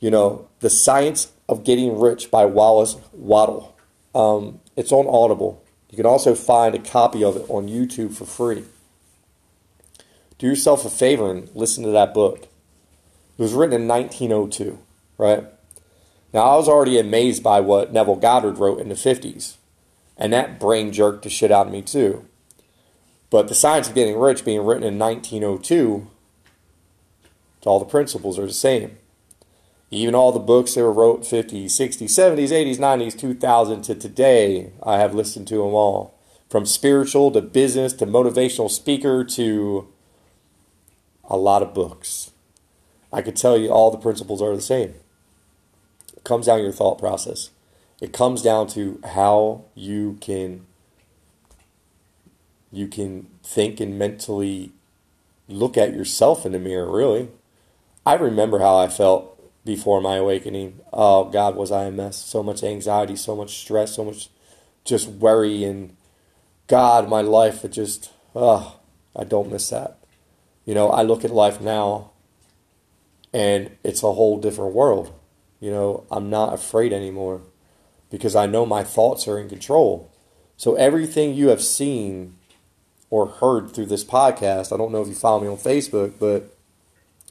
You 0.00 0.10
know, 0.10 0.48
The 0.60 0.70
Science 0.70 1.32
of 1.48 1.64
Getting 1.64 1.98
Rich 1.98 2.30
by 2.30 2.46
Wallace 2.46 2.96
Wattles. 3.12 3.72
Um, 4.14 4.60
it's 4.76 4.92
on 4.92 5.06
Audible. 5.06 5.62
You 5.90 5.96
can 5.96 6.06
also 6.06 6.34
find 6.34 6.74
a 6.74 6.78
copy 6.78 7.22
of 7.22 7.36
it 7.36 7.46
on 7.48 7.68
YouTube 7.68 8.16
for 8.16 8.24
free. 8.24 8.64
Do 10.38 10.46
yourself 10.46 10.84
a 10.84 10.90
favor 10.90 11.30
and 11.30 11.48
listen 11.54 11.84
to 11.84 11.90
that 11.90 12.12
book. 12.12 12.48
It 13.38 13.42
was 13.42 13.52
written 13.52 13.82
in 13.82 13.88
1902, 13.88 14.78
right? 15.18 15.44
Now, 16.32 16.40
I 16.40 16.56
was 16.56 16.68
already 16.68 16.98
amazed 16.98 17.42
by 17.42 17.60
what 17.60 17.92
Neville 17.92 18.16
Goddard 18.16 18.58
wrote 18.58 18.80
in 18.80 18.88
the 18.88 18.96
50s, 18.96 19.56
and 20.16 20.32
that 20.32 20.60
brain 20.60 20.92
jerked 20.92 21.22
the 21.22 21.30
shit 21.30 21.50
out 21.50 21.66
of 21.66 21.72
me 21.72 21.82
too. 21.82 22.26
But 23.30 23.48
The 23.48 23.54
Science 23.54 23.88
of 23.88 23.94
Getting 23.94 24.18
Rich 24.18 24.44
being 24.44 24.64
written 24.64 24.84
in 24.84 24.98
1902 24.98 26.08
all 27.66 27.78
the 27.78 27.84
principles 27.84 28.38
are 28.38 28.46
the 28.46 28.52
same. 28.52 28.98
Even 29.90 30.14
all 30.14 30.32
the 30.32 30.40
books 30.40 30.74
that 30.74 30.82
were 30.82 30.92
wrote 30.92 31.22
50s, 31.22 31.66
60s, 31.66 32.02
70s, 32.02 32.50
80s, 32.50 32.78
90s, 32.78 33.18
2000 33.18 33.82
to 33.82 33.94
today, 33.94 34.72
I 34.82 34.98
have 34.98 35.14
listened 35.14 35.46
to 35.48 35.56
them 35.56 35.74
all. 35.74 36.14
From 36.48 36.66
spiritual 36.66 37.30
to 37.32 37.40
business 37.40 37.92
to 37.94 38.06
motivational 38.06 38.70
speaker 38.70 39.24
to 39.24 39.88
a 41.24 41.36
lot 41.36 41.62
of 41.62 41.74
books. 41.74 42.32
I 43.12 43.22
could 43.22 43.36
tell 43.36 43.56
you 43.56 43.70
all 43.70 43.90
the 43.90 43.98
principles 43.98 44.42
are 44.42 44.54
the 44.54 44.62
same. 44.62 44.94
It 46.16 46.24
comes 46.24 46.46
down 46.46 46.58
to 46.58 46.64
your 46.64 46.72
thought 46.72 46.98
process. 46.98 47.50
It 48.00 48.12
comes 48.12 48.42
down 48.42 48.66
to 48.68 49.00
how 49.04 49.64
you 49.74 50.18
can 50.20 50.66
you 52.72 52.88
can 52.88 53.28
think 53.44 53.78
and 53.78 53.98
mentally 53.98 54.72
look 55.48 55.76
at 55.76 55.94
yourself 55.94 56.44
in 56.44 56.52
the 56.52 56.58
mirror, 56.58 56.90
really. 56.90 57.28
I 58.04 58.14
remember 58.14 58.58
how 58.58 58.76
I 58.76 58.88
felt 58.88 59.40
before 59.64 60.00
my 60.00 60.16
awakening. 60.16 60.80
Oh 60.92 61.24
God, 61.24 61.54
was 61.54 61.70
I 61.70 61.84
a 61.84 61.90
mess? 61.92 62.16
So 62.16 62.42
much 62.42 62.64
anxiety, 62.64 63.14
so 63.14 63.36
much 63.36 63.58
stress, 63.58 63.94
so 63.94 64.04
much 64.04 64.28
just 64.84 65.08
worry, 65.08 65.64
and 65.64 65.96
God, 66.66 67.08
my 67.08 67.20
life. 67.20 67.64
It 67.64 67.72
just, 67.72 68.10
oh, 68.34 68.80
I 69.14 69.24
don't 69.24 69.52
miss 69.52 69.70
that. 69.70 69.98
You 70.66 70.74
know, 70.74 70.90
I 70.90 71.02
look 71.02 71.24
at 71.24 71.30
life 71.30 71.60
now, 71.60 72.10
and 73.32 73.70
it's 73.84 74.02
a 74.02 74.12
whole 74.12 74.38
different 74.38 74.74
world. 74.74 75.14
You 75.60 75.70
know, 75.70 76.04
I'm 76.10 76.28
not 76.28 76.52
afraid 76.52 76.92
anymore 76.92 77.40
because 78.14 78.36
I 78.36 78.46
know 78.46 78.64
my 78.64 78.84
thoughts 78.84 79.26
are 79.26 79.40
in 79.40 79.48
control. 79.48 80.08
So 80.56 80.76
everything 80.76 81.34
you 81.34 81.48
have 81.48 81.60
seen 81.60 82.36
or 83.10 83.26
heard 83.26 83.72
through 83.72 83.86
this 83.86 84.04
podcast, 84.04 84.72
I 84.72 84.76
don't 84.76 84.92
know 84.92 85.02
if 85.02 85.08
you 85.08 85.16
follow 85.16 85.40
me 85.40 85.48
on 85.48 85.56
Facebook, 85.56 86.12
but 86.20 86.56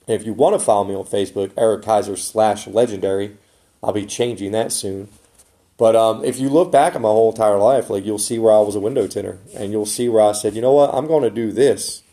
if 0.09 0.25
you 0.25 0.33
want 0.33 0.59
to 0.59 0.65
follow 0.65 0.83
me 0.83 0.93
on 0.93 1.05
Facebook, 1.05 1.53
Eric 1.57 1.83
Kaiser 1.85 2.17
slash 2.17 2.67
legendary, 2.67 3.37
I'll 3.81 3.93
be 3.93 4.05
changing 4.05 4.51
that 4.51 4.73
soon. 4.73 5.07
But 5.77 5.95
um, 5.95 6.25
if 6.25 6.37
you 6.37 6.49
look 6.49 6.69
back 6.69 6.95
at 6.95 7.01
my 7.01 7.07
whole 7.07 7.31
entire 7.31 7.57
life, 7.57 7.89
like 7.89 8.03
you'll 8.03 8.19
see 8.19 8.37
where 8.37 8.51
I 8.51 8.59
was 8.59 8.75
a 8.75 8.81
window 8.81 9.07
tinner, 9.07 9.37
and 9.55 9.71
you'll 9.71 9.85
see 9.85 10.09
where 10.09 10.23
I 10.23 10.33
said, 10.33 10.53
you 10.53 10.61
know 10.61 10.73
what, 10.73 10.93
I'm 10.93 11.07
going 11.07 11.23
to 11.23 11.29
do 11.29 11.53
this, 11.53 12.03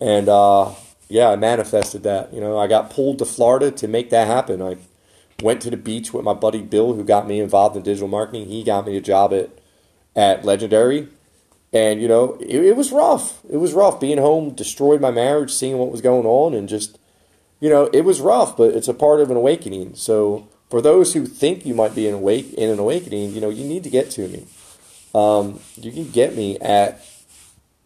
and 0.00 0.28
uh, 0.28 0.72
yeah, 1.08 1.28
I 1.28 1.36
manifested 1.36 2.02
that. 2.02 2.34
You 2.34 2.40
know, 2.40 2.58
I 2.58 2.66
got 2.66 2.90
pulled 2.90 3.18
to 3.18 3.24
Florida 3.24 3.70
to 3.70 3.86
make 3.86 4.10
that 4.10 4.26
happen. 4.26 4.60
I 4.60 4.76
went 5.42 5.60
to 5.62 5.70
the 5.70 5.76
beach 5.76 6.12
with 6.12 6.24
my 6.24 6.34
buddy 6.34 6.62
Bill, 6.62 6.94
who 6.94 7.04
got 7.04 7.28
me 7.28 7.40
involved 7.40 7.76
in 7.76 7.82
digital 7.82 8.08
marketing. 8.08 8.46
He 8.46 8.64
got 8.64 8.86
me 8.86 8.96
a 8.96 9.00
job 9.00 9.32
at 9.32 9.50
at 10.14 10.46
Legendary, 10.46 11.08
and, 11.74 12.00
you 12.00 12.08
know, 12.08 12.38
it, 12.40 12.64
it 12.64 12.76
was 12.76 12.90
rough. 12.90 13.44
It 13.50 13.58
was 13.58 13.74
rough. 13.74 14.00
Being 14.00 14.16
home 14.16 14.54
destroyed 14.54 14.98
my 14.98 15.10
marriage, 15.10 15.52
seeing 15.52 15.76
what 15.76 15.92
was 15.92 16.00
going 16.00 16.24
on, 16.24 16.54
and 16.54 16.70
just, 16.70 16.98
you 17.60 17.68
know, 17.68 17.90
it 17.92 18.00
was 18.00 18.20
rough, 18.20 18.56
but 18.56 18.74
it's 18.74 18.88
a 18.88 18.94
part 18.94 19.20
of 19.20 19.30
an 19.30 19.36
awakening. 19.36 19.94
So 19.94 20.48
for 20.70 20.80
those 20.80 21.12
who 21.12 21.26
think 21.26 21.66
you 21.66 21.74
might 21.74 21.94
be 21.94 22.08
in, 22.08 22.14
awake, 22.14 22.54
in 22.54 22.70
an 22.70 22.78
awakening, 22.78 23.32
you 23.32 23.42
know, 23.42 23.50
you 23.50 23.64
need 23.64 23.84
to 23.84 23.90
get 23.90 24.10
to 24.12 24.26
me. 24.26 24.46
Um, 25.14 25.60
you 25.76 25.92
can 25.92 26.10
get 26.10 26.34
me 26.34 26.58
at, 26.60 27.04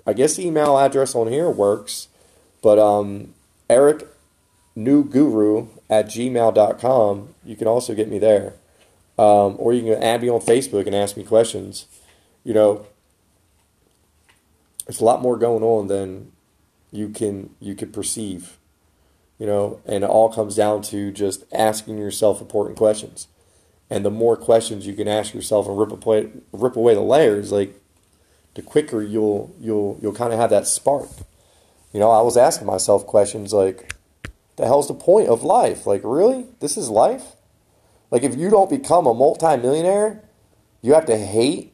I 0.07 0.13
guess 0.13 0.37
the 0.37 0.47
email 0.47 0.79
address 0.79 1.17
on 1.17 1.27
here 1.27 1.51
works, 1.51 2.07
but 2.63 2.79
um, 2.79 3.35
Eric 3.69 4.07
New 4.75 5.05
Guru 5.05 5.69
at 5.89 6.07
gmail.com. 6.07 7.35
You 7.45 7.57
can 7.57 7.67
also 7.67 7.95
get 7.95 8.09
me 8.09 8.19
there. 8.19 8.55
Um, 9.19 9.57
or 9.59 9.73
you 9.73 9.83
can 9.83 10.03
add 10.03 10.23
me 10.23 10.31
on 10.31 10.41
Facebook 10.41 10.87
and 10.87 10.95
ask 10.95 11.17
me 11.17 11.25
questions. 11.25 11.87
You 12.43 12.55
know, 12.55 12.87
there's 14.87 15.01
a 15.01 15.05
lot 15.05 15.21
more 15.21 15.37
going 15.37 15.63
on 15.63 15.89
than 15.89 16.33
you 16.91 17.09
can 17.09 17.51
you 17.61 17.75
could 17.75 17.93
perceive 17.93 18.59
you 19.39 19.47
know 19.47 19.81
and 19.87 20.05
it 20.05 20.11
all 20.11 20.33
comes 20.33 20.57
down 20.57 20.83
to 20.83 21.13
just 21.13 21.45
asking 21.53 21.99
yourself 21.99 22.41
important 22.41 22.77
questions 22.77 23.29
and 23.89 24.05
the 24.05 24.11
more 24.11 24.37
questions 24.37 24.87
you 24.87 24.95
can 24.95 25.09
ask 25.09 25.35
yourself 25.35 25.67
and 25.67 25.79
rip 25.79 25.93
away 25.93 26.29
rip 26.53 26.77
away 26.77 26.95
the 26.95 27.01
layers 27.01 27.53
like 27.53 27.81
the 28.55 28.63
quicker 28.63 29.03
you'll 29.03 29.55
you'll 29.61 29.99
you'll 30.03 30.13
kind 30.13 30.33
of 30.33 30.39
have 30.39 30.51
that 30.51 30.67
spark 30.67 31.09
you 31.93 32.01
know 32.01 32.11
i 32.11 32.21
was 32.21 32.37
asking 32.37 32.67
myself 32.67 33.07
questions 33.07 33.53
like 33.53 33.95
the 34.61 34.67
hell's 34.67 34.89
the 34.89 34.95
point 34.95 35.29
of 35.29 35.43
life 35.43 35.87
like 35.87 36.03
really 36.05 36.47
this 36.61 36.77
is 36.77 36.89
life 36.89 37.37
like 38.11 38.23
if 38.23 38.37
you 38.37 38.51
don't 38.51 38.71
become 38.71 39.07
a 39.07 39.15
multimillionaire 39.15 40.23
you 40.83 40.95
have 40.95 41.07
to 41.07 41.17
hate 41.17 41.73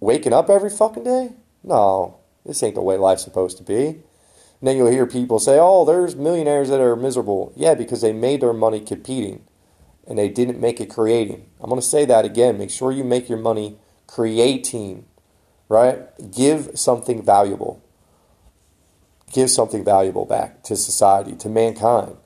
waking 0.00 0.32
up 0.32 0.50
every 0.50 0.70
fucking 0.70 1.04
day 1.04 1.30
no 1.62 2.18
this 2.44 2.62
ain't 2.62 2.74
the 2.74 2.82
way 2.82 2.96
life's 2.96 3.24
supposed 3.24 3.56
to 3.58 3.62
be. 3.62 3.86
And 3.86 4.68
then 4.68 4.76
you'll 4.76 4.90
hear 4.90 5.06
people 5.06 5.38
say, 5.38 5.58
oh, 5.60 5.84
there's 5.84 6.14
millionaires 6.14 6.68
that 6.68 6.80
are 6.80 6.96
miserable. 6.96 7.52
Yeah, 7.56 7.74
because 7.74 8.00
they 8.00 8.12
made 8.12 8.40
their 8.40 8.52
money 8.52 8.80
competing 8.80 9.44
and 10.06 10.18
they 10.18 10.28
didn't 10.28 10.60
make 10.60 10.80
it 10.80 10.90
creating. 10.90 11.46
I'm 11.60 11.68
going 11.68 11.80
to 11.80 11.86
say 11.86 12.04
that 12.04 12.24
again. 12.24 12.58
Make 12.58 12.70
sure 12.70 12.92
you 12.92 13.04
make 13.04 13.28
your 13.28 13.38
money 13.38 13.78
creating, 14.06 15.06
right? 15.68 16.00
Give 16.30 16.70
something 16.74 17.24
valuable. 17.24 17.82
Give 19.32 19.50
something 19.50 19.84
valuable 19.84 20.26
back 20.26 20.62
to 20.64 20.76
society, 20.76 21.34
to 21.36 21.48
mankind. 21.48 22.16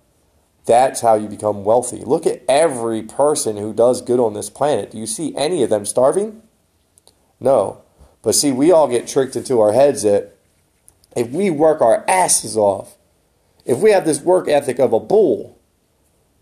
That's 0.66 1.00
how 1.00 1.14
you 1.14 1.28
become 1.28 1.64
wealthy. 1.64 1.98
Look 1.98 2.26
at 2.26 2.42
every 2.48 3.02
person 3.02 3.56
who 3.56 3.72
does 3.72 4.02
good 4.02 4.18
on 4.18 4.34
this 4.34 4.50
planet. 4.50 4.90
Do 4.90 4.98
you 4.98 5.06
see 5.06 5.34
any 5.36 5.62
of 5.62 5.70
them 5.70 5.86
starving? 5.86 6.42
No. 7.38 7.82
But 8.22 8.34
see, 8.34 8.50
we 8.50 8.72
all 8.72 8.88
get 8.88 9.06
tricked 9.06 9.36
into 9.36 9.60
our 9.60 9.72
heads 9.72 10.02
that 10.02 10.36
if 11.16 11.30
we 11.30 11.48
work 11.50 11.80
our 11.80 12.04
asses 12.08 12.56
off, 12.56 12.96
if 13.64 13.78
we 13.78 13.92
have 13.92 14.04
this 14.04 14.20
work 14.20 14.48
ethic 14.48 14.80
of 14.80 14.92
a 14.92 15.00
bull, 15.00 15.58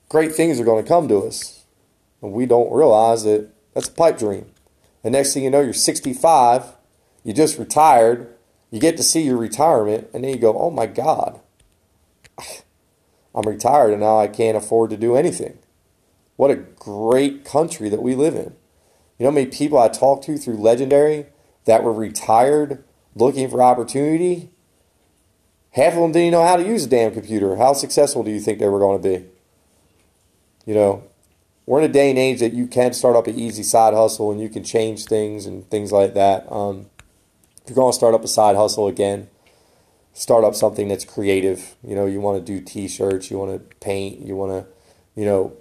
great 0.09 0.35
things 0.35 0.59
are 0.59 0.64
going 0.64 0.83
to 0.83 0.88
come 0.88 1.09
to 1.09 1.18
us. 1.18 1.64
And 2.23 2.33
we 2.33 2.47
don't 2.47 2.73
realize 2.73 3.25
that 3.25 3.50
that's 3.75 3.88
a 3.88 3.92
pipe 3.92 4.18
dream. 4.18 4.47
The 5.02 5.11
next 5.11 5.35
thing 5.35 5.44
you 5.44 5.50
know, 5.50 5.61
you're 5.61 5.75
65, 5.75 6.73
you 7.23 7.35
just 7.35 7.59
retired, 7.59 8.35
you 8.75 8.81
get 8.81 8.97
to 8.97 9.04
see 9.04 9.23
your 9.23 9.37
retirement, 9.37 10.09
and 10.12 10.25
then 10.25 10.33
you 10.33 10.37
go, 10.37 10.59
oh 10.59 10.69
my 10.69 10.87
God, 10.87 11.38
I'm 13.33 13.47
retired 13.47 13.93
and 13.93 14.00
now 14.00 14.19
I 14.19 14.26
can't 14.26 14.57
afford 14.57 14.90
to 14.90 14.97
do 14.97 15.14
anything. 15.14 15.59
What 16.35 16.50
a 16.50 16.57
great 16.57 17.45
country 17.45 17.88
that 17.88 18.02
we 18.02 18.16
live 18.16 18.35
in. 18.35 18.57
You 19.16 19.26
know 19.26 19.31
how 19.31 19.35
many 19.37 19.47
people 19.47 19.78
I 19.78 19.87
talk 19.87 20.23
to 20.23 20.37
through 20.37 20.57
Legendary 20.57 21.26
that 21.66 21.85
were 21.85 21.93
retired 21.93 22.83
looking 23.14 23.49
for 23.49 23.62
opportunity, 23.62 24.50
half 25.71 25.93
of 25.93 26.00
them 26.00 26.11
didn't 26.11 26.33
know 26.33 26.45
how 26.45 26.57
to 26.57 26.66
use 26.66 26.85
a 26.87 26.88
damn 26.88 27.12
computer. 27.12 27.54
How 27.54 27.75
successful 27.75 28.25
do 28.25 28.33
you 28.33 28.40
think 28.40 28.59
they 28.59 28.69
were 28.69 28.81
going 28.81 29.00
to 29.00 29.09
be? 29.09 29.25
You 30.66 30.75
know, 30.75 31.04
we're 31.64 31.78
in 31.78 31.88
a 31.88 31.93
day 31.93 32.11
and 32.11 32.19
age 32.19 32.40
that 32.40 32.54
you 32.54 32.66
can 32.66 32.93
start 32.93 33.14
up 33.14 33.28
an 33.28 33.38
easy 33.38 33.62
side 33.62 33.95
hustle 33.95 34.33
and 34.33 34.40
you 34.40 34.49
can 34.49 34.64
change 34.64 35.04
things 35.04 35.47
and 35.47 35.71
things 35.71 35.93
like 35.93 36.14
that. 36.14 36.50
Um, 36.50 36.87
if 37.64 37.71
you're 37.71 37.76
going 37.76 37.92
to 37.92 37.97
start 37.97 38.14
up 38.14 38.23
a 38.23 38.28
side 38.28 38.56
hustle 38.56 38.88
again, 38.88 39.28
start 40.12 40.44
up 40.44 40.54
something 40.54 40.88
that's 40.88 41.04
creative. 41.04 41.75
You 41.83 41.94
know, 41.94 42.06
you 42.06 42.21
want 42.21 42.44
to 42.44 42.52
do 42.52 42.64
T-shirts, 42.64 43.30
you 43.30 43.38
want 43.38 43.52
to 43.52 43.76
paint, 43.76 44.21
you 44.21 44.37
want 44.37 44.52
to, 44.52 45.21
you 45.21 45.25
know, 45.25 45.56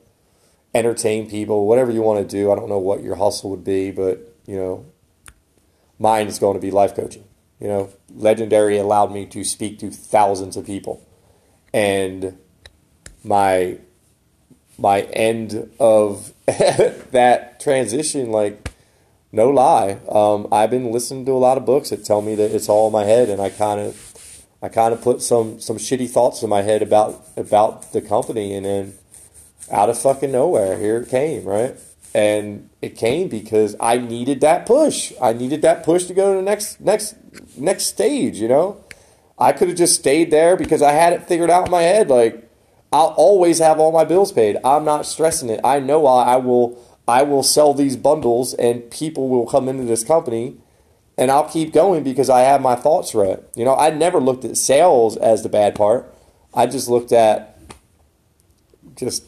entertain 0.73 1.29
people, 1.29 1.67
whatever 1.67 1.91
you 1.91 2.01
want 2.01 2.27
to 2.27 2.37
do. 2.37 2.51
I 2.51 2.55
don't 2.55 2.69
know 2.69 2.79
what 2.79 3.03
your 3.03 3.15
hustle 3.15 3.51
would 3.51 3.63
be, 3.63 3.91
but 3.91 4.35
you 4.45 4.57
know, 4.57 4.85
mine 5.99 6.27
is 6.27 6.39
going 6.39 6.55
to 6.55 6.61
be 6.61 6.71
life 6.71 6.95
coaching. 6.95 7.23
You 7.59 7.67
know, 7.67 7.89
Legendary 8.13 8.77
allowed 8.77 9.13
me 9.13 9.25
to 9.27 9.43
speak 9.43 9.79
to 9.79 9.89
thousands 9.89 10.57
of 10.57 10.65
people. 10.65 11.07
And 11.73 12.37
my 13.23 13.79
my 14.77 15.01
end 15.01 15.71
of 15.79 16.33
that 16.45 17.59
transition, 17.61 18.31
like 18.31 18.72
no 19.33 19.49
lie, 19.49 19.97
um, 20.09 20.47
I've 20.51 20.69
been 20.69 20.91
listening 20.91 21.25
to 21.25 21.31
a 21.31 21.41
lot 21.41 21.57
of 21.57 21.65
books 21.65 21.89
that 21.89 22.05
tell 22.05 22.21
me 22.21 22.35
that 22.35 22.55
it's 22.55 22.69
all 22.69 22.87
in 22.87 22.93
my 22.93 23.03
head, 23.03 23.29
and 23.29 23.41
I 23.41 23.49
kind 23.49 23.81
of 23.81 24.45
I 24.61 24.69
kind 24.69 24.93
of 24.93 25.01
put 25.01 25.21
some 25.21 25.59
some 25.59 25.77
shitty 25.77 26.09
thoughts 26.09 26.43
in 26.43 26.49
my 26.49 26.61
head 26.61 26.83
about 26.83 27.25
about 27.35 27.91
the 27.93 28.01
company, 28.01 28.53
and 28.53 28.65
then 28.65 28.93
out 29.71 29.89
of 29.89 29.97
fucking 29.97 30.31
nowhere, 30.31 30.77
here 30.77 30.97
it 30.97 31.09
came, 31.09 31.45
right? 31.45 31.75
And 32.13 32.69
it 32.79 32.95
came 32.95 33.27
because 33.27 33.75
I 33.79 33.97
needed 33.97 34.39
that 34.41 34.67
push. 34.67 35.11
I 35.19 35.33
needed 35.33 35.63
that 35.63 35.83
push 35.83 36.05
to 36.05 36.13
go 36.13 36.33
to 36.33 36.37
the 36.37 36.43
next 36.43 36.79
next 36.79 37.15
next 37.57 37.85
stage, 37.85 38.37
you 38.37 38.47
know? 38.47 38.77
I 39.39 39.51
could 39.51 39.67
have 39.67 39.77
just 39.77 39.95
stayed 39.95 40.29
there 40.29 40.55
because 40.55 40.83
I 40.83 40.91
had 40.91 41.11
it 41.11 41.23
figured 41.23 41.49
out 41.49 41.65
in 41.65 41.71
my 41.71 41.81
head 41.81 42.07
like 42.07 42.47
I'll 42.91 43.15
always 43.17 43.57
have 43.57 43.79
all 43.79 43.91
my 43.91 44.03
bills 44.03 44.31
paid. 44.31 44.57
I'm 44.63 44.85
not 44.85 45.07
stressing 45.07 45.49
it. 45.49 45.59
I 45.63 45.79
know 45.79 46.05
I 46.05 46.35
will 46.35 46.77
I 47.07 47.23
will 47.23 47.43
sell 47.43 47.73
these 47.73 47.97
bundles 47.97 48.53
and 48.53 48.89
people 48.89 49.29
will 49.29 49.45
come 49.45 49.67
into 49.67 49.83
this 49.83 50.03
company 50.03 50.57
and 51.17 51.29
I'll 51.29 51.49
keep 51.49 51.73
going 51.73 52.03
because 52.03 52.29
I 52.29 52.41
have 52.41 52.61
my 52.61 52.75
thoughts 52.75 53.13
right. 53.13 53.39
You 53.55 53.65
know, 53.65 53.75
I 53.75 53.89
never 53.89 54.19
looked 54.19 54.45
at 54.45 54.57
sales 54.57 55.17
as 55.17 55.43
the 55.43 55.49
bad 55.49 55.75
part. 55.75 56.11
I 56.53 56.65
just 56.65 56.87
looked 56.89 57.11
at 57.11 57.57
just 58.95 59.25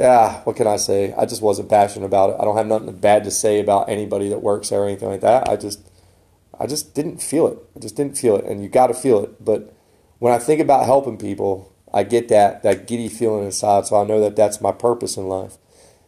yeah, 0.00 0.40
what 0.44 0.56
can 0.56 0.66
I 0.66 0.76
say? 0.76 1.12
I 1.12 1.26
just 1.26 1.42
wasn't 1.42 1.68
passionate 1.68 2.06
about 2.06 2.30
it. 2.30 2.36
I 2.40 2.44
don't 2.46 2.56
have 2.56 2.66
nothing 2.66 2.90
bad 2.96 3.22
to 3.24 3.30
say 3.30 3.60
about 3.60 3.90
anybody 3.90 4.30
that 4.30 4.42
works 4.42 4.70
there 4.70 4.80
or 4.80 4.86
anything 4.86 5.10
like 5.10 5.20
that. 5.20 5.46
I 5.46 5.56
just, 5.56 5.90
I 6.58 6.66
just 6.66 6.94
didn't 6.94 7.22
feel 7.22 7.46
it. 7.48 7.58
I 7.76 7.80
just 7.80 7.96
didn't 7.96 8.16
feel 8.16 8.36
it, 8.36 8.46
and 8.46 8.62
you 8.62 8.70
got 8.70 8.86
to 8.86 8.94
feel 8.94 9.22
it. 9.22 9.44
But 9.44 9.74
when 10.18 10.32
I 10.32 10.38
think 10.38 10.58
about 10.58 10.86
helping 10.86 11.18
people, 11.18 11.70
I 11.92 12.04
get 12.04 12.28
that 12.28 12.62
that 12.62 12.86
giddy 12.86 13.10
feeling 13.10 13.44
inside. 13.44 13.86
So 13.86 14.00
I 14.00 14.06
know 14.06 14.20
that 14.20 14.36
that's 14.36 14.62
my 14.62 14.72
purpose 14.72 15.18
in 15.18 15.28
life, 15.28 15.58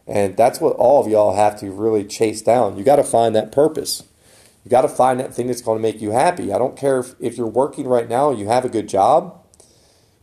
and 0.07 0.35
that's 0.35 0.59
what 0.59 0.75
all 0.75 1.03
of 1.03 1.09
y'all 1.09 1.35
have 1.35 1.59
to 1.59 1.71
really 1.71 2.03
chase 2.03 2.41
down. 2.41 2.77
You 2.77 2.83
got 2.83 2.97
to 2.97 3.03
find 3.03 3.35
that 3.35 3.51
purpose. 3.51 4.03
You 4.63 4.71
got 4.71 4.81
to 4.81 4.89
find 4.89 5.19
that 5.19 5.33
thing 5.33 5.47
that's 5.47 5.61
going 5.61 5.77
to 5.77 5.81
make 5.81 6.01
you 6.01 6.11
happy. 6.11 6.53
I 6.53 6.57
don't 6.57 6.77
care 6.77 6.99
if, 6.99 7.15
if 7.19 7.37
you're 7.37 7.47
working 7.47 7.87
right 7.87 8.07
now, 8.07 8.31
you 8.31 8.47
have 8.47 8.65
a 8.65 8.69
good 8.69 8.87
job 8.87 9.43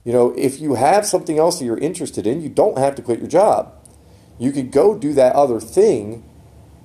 you 0.04 0.12
know, 0.12 0.32
if 0.36 0.60
you 0.60 0.74
have 0.74 1.04
something 1.04 1.38
else 1.38 1.58
that 1.58 1.64
you're 1.64 1.78
interested 1.78 2.26
in, 2.26 2.40
you 2.40 2.48
don't 2.48 2.78
have 2.78 2.94
to 2.96 3.02
quit 3.02 3.18
your 3.18 3.28
job. 3.28 3.72
You 4.38 4.52
could 4.52 4.72
go 4.72 4.96
do 4.96 5.12
that 5.12 5.34
other 5.34 5.60
thing, 5.60 6.24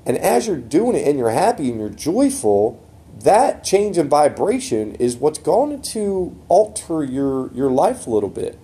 and 0.05 0.17
as 0.17 0.47
you're 0.47 0.57
doing 0.57 0.95
it 0.95 1.07
and 1.07 1.17
you're 1.17 1.29
happy 1.29 1.69
and 1.69 1.79
you're 1.79 1.89
joyful, 1.89 2.83
that 3.23 3.63
change 3.63 3.97
in 3.97 4.09
vibration 4.09 4.95
is 4.95 5.15
what's 5.15 5.39
going 5.39 5.81
to 5.81 6.37
alter 6.49 7.03
your 7.03 7.51
your 7.53 7.71
life 7.71 8.05
a 8.05 8.09
little 8.09 8.29
bit. 8.29 8.59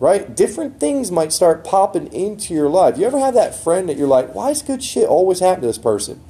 Right? 0.00 0.34
Different 0.34 0.78
things 0.78 1.10
might 1.10 1.32
start 1.32 1.64
popping 1.64 2.12
into 2.12 2.54
your 2.54 2.68
life. 2.68 2.96
You 2.96 3.06
ever 3.06 3.18
have 3.18 3.34
that 3.34 3.54
friend 3.54 3.88
that 3.88 3.96
you're 3.96 4.06
like, 4.06 4.32
why 4.34 4.50
is 4.50 4.62
good 4.62 4.82
shit 4.82 5.08
always 5.08 5.40
happen 5.40 5.62
to 5.62 5.66
this 5.66 5.78
person? 5.78 6.20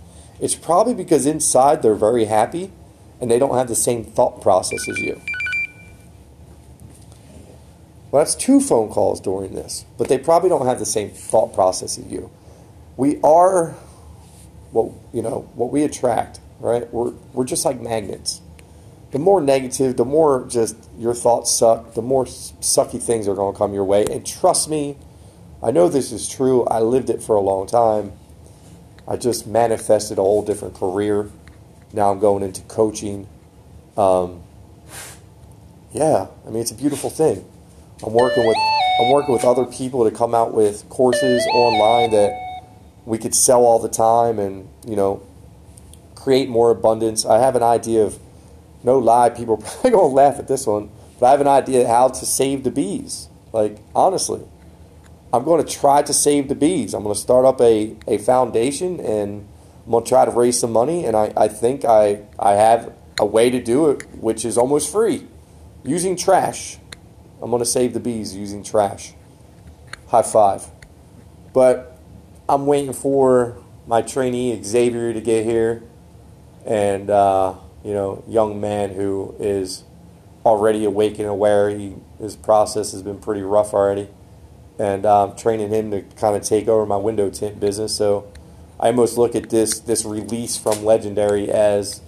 It's 0.41 0.55
probably 0.55 0.95
because 0.95 1.27
inside 1.27 1.83
they're 1.83 1.95
very 1.95 2.25
happy 2.27 2.71
and 3.21 3.31
they 3.31 3.39
don't 3.39 3.57
have 3.57 3.69
the 3.69 3.75
same 3.75 4.05
thought 4.05 4.41
process 4.41 4.89
as 4.89 4.99
you. 4.99 5.21
Well, 8.11 8.25
that's 8.25 8.35
two 8.35 8.61
phone 8.61 8.89
calls 8.89 9.21
during 9.21 9.55
this, 9.55 9.85
but 9.99 10.09
they 10.09 10.17
probably 10.17 10.49
don't 10.49 10.67
have 10.67 10.79
the 10.79 10.87
same 10.87 11.11
thought 11.11 11.53
process 11.53 11.99
as 11.99 12.07
you. 12.07 12.31
We 12.97 13.21
are 13.23 13.77
what 14.71 14.93
you 15.13 15.23
know 15.23 15.51
what 15.55 15.71
we 15.71 15.83
attract, 15.83 16.41
right? 16.59 16.93
We're 16.93 17.11
we're 17.33 17.45
just 17.45 17.65
like 17.65 17.81
magnets. 17.81 18.41
The 19.11 19.19
more 19.19 19.41
negative, 19.41 19.97
the 19.97 20.05
more 20.05 20.47
just 20.49 20.77
your 20.99 21.15
thoughts 21.15 21.50
suck, 21.50 21.95
the 21.95 22.03
more 22.03 22.27
sucky 22.27 23.03
things 23.03 23.27
are 23.27 23.35
going 23.35 23.55
to 23.55 23.59
come 23.59 23.73
your 23.73 23.85
way. 23.85 24.05
And 24.05 24.27
trust 24.27 24.69
me, 24.69 24.99
I 25.62 25.71
know 25.71 25.88
this 25.88 26.12
is 26.12 26.29
true. 26.29 26.65
I 26.67 26.81
lived 26.81 27.09
it 27.09 27.23
for 27.23 27.35
a 27.35 27.40
long 27.40 27.66
time. 27.66 28.12
I 29.07 29.16
just 29.16 29.47
manifested 29.47 30.18
a 30.18 30.23
whole 30.23 30.44
different 30.44 30.75
career. 30.75 31.31
Now 31.92 32.11
I'm 32.12 32.21
going 32.21 32.42
into 32.42 32.61
coaching. 32.62 33.27
Um, 33.97 34.42
yeah, 35.92 36.27
I 36.47 36.51
mean 36.51 36.61
it's 36.61 36.71
a 36.71 36.75
beautiful 36.75 37.09
thing. 37.09 37.44
I'm 38.05 38.12
working 38.12 38.47
with 38.47 38.57
I'm 39.01 39.11
working 39.11 39.33
with 39.33 39.44
other 39.44 39.64
people 39.64 40.09
to 40.09 40.14
come 40.14 40.35
out 40.35 40.53
with 40.53 40.88
courses 40.88 41.47
online 41.53 42.11
that 42.11 42.33
we 43.07 43.16
could 43.16 43.35
sell 43.35 43.64
all 43.64 43.79
the 43.79 43.88
time 43.88 44.38
and 44.38 44.68
you 44.87 44.97
know 44.97 45.23
create 46.14 46.49
more 46.49 46.71
abundance. 46.71 47.25
I 47.25 47.38
have 47.38 47.57
an 47.57 47.62
idea 47.62 48.05
of 48.05 48.18
no 48.83 48.99
lie, 48.99 49.31
people 49.31 49.55
are 49.55 49.57
probably 49.62 49.91
gonna 49.91 50.07
laugh 50.07 50.38
at 50.38 50.49
this 50.49 50.67
one, 50.67 50.91
but 51.19 51.27
I 51.27 51.31
have 51.31 51.41
an 51.41 51.49
idea 51.49 51.87
how 51.88 52.09
to 52.09 52.27
save 52.27 52.64
the 52.64 52.71
bees. 52.71 53.29
Like 53.53 53.79
honestly, 53.95 54.47
I'm 55.33 55.45
going 55.45 55.64
to 55.64 55.71
try 55.71 56.03
to 56.03 56.12
save 56.14 56.49
the 56.49 56.55
bees. 56.55 56.95
I'm 56.95 57.03
going 57.03 57.14
to 57.14 57.21
start 57.21 57.45
up 57.45 57.61
a, 57.61 57.97
a 58.07 58.17
foundation 58.19 58.99
and 59.01 59.47
I'm 59.85 59.91
going 59.91 60.05
to 60.05 60.09
try 60.09 60.25
to 60.25 60.31
raise 60.31 60.59
some 60.59 60.73
money. 60.73 61.05
And 61.05 61.14
I, 61.14 61.33
I 61.37 61.49
think 61.49 61.85
I, 61.85 62.23
I 62.38 62.53
have 62.55 62.95
a 63.19 63.27
way 63.27 63.51
to 63.51 63.61
do 63.61 63.91
it, 63.91 64.03
which 64.14 64.45
is 64.45 64.57
almost 64.57 64.91
free 64.91 65.27
using 65.85 66.17
trash. 66.17 66.79
I'm 67.43 67.51
going 67.51 67.61
to 67.61 67.67
save 67.67 67.93
the 67.93 68.01
bees 68.01 68.35
using 68.35 68.62
trash. 68.62 69.12
High 70.09 70.23
five. 70.23 70.67
But 71.53 71.99
I'm 72.49 72.67
waiting 72.67 72.95
for 72.95 73.62
my 73.87 74.01
trainee 74.01 74.61
Xavier 74.62 75.12
to 75.12 75.21
get 75.21 75.45
here, 75.45 75.83
and 76.67 77.11
uh, 77.11 77.55
you 77.88 77.94
know, 77.94 78.22
young 78.29 78.61
man 78.61 78.90
who 78.90 79.35
is 79.40 79.83
already 80.44 80.85
awake 80.85 81.18
and 81.18 81.27
aware. 81.27 81.70
He 81.70 81.94
his 82.18 82.37
process 82.37 82.92
has 82.92 83.03
been 83.03 83.18
pretty 83.18 83.40
rough 83.40 83.72
already, 83.72 84.09
and 84.79 85.07
um, 85.07 85.35
training 85.37 85.70
him 85.70 85.90
to 85.92 86.03
kind 86.03 86.37
of 86.37 86.42
take 86.42 86.68
over 86.68 86.85
my 86.85 86.98
window 86.98 87.31
tint 87.31 87.59
business. 87.59 87.96
So 87.96 88.31
I 88.79 88.88
almost 88.88 89.16
look 89.16 89.35
at 89.35 89.48
this 89.48 89.81
this 89.81 90.05
release 90.05 90.59
from 90.59 90.85
Legendary 90.85 91.51
as 91.51 92.03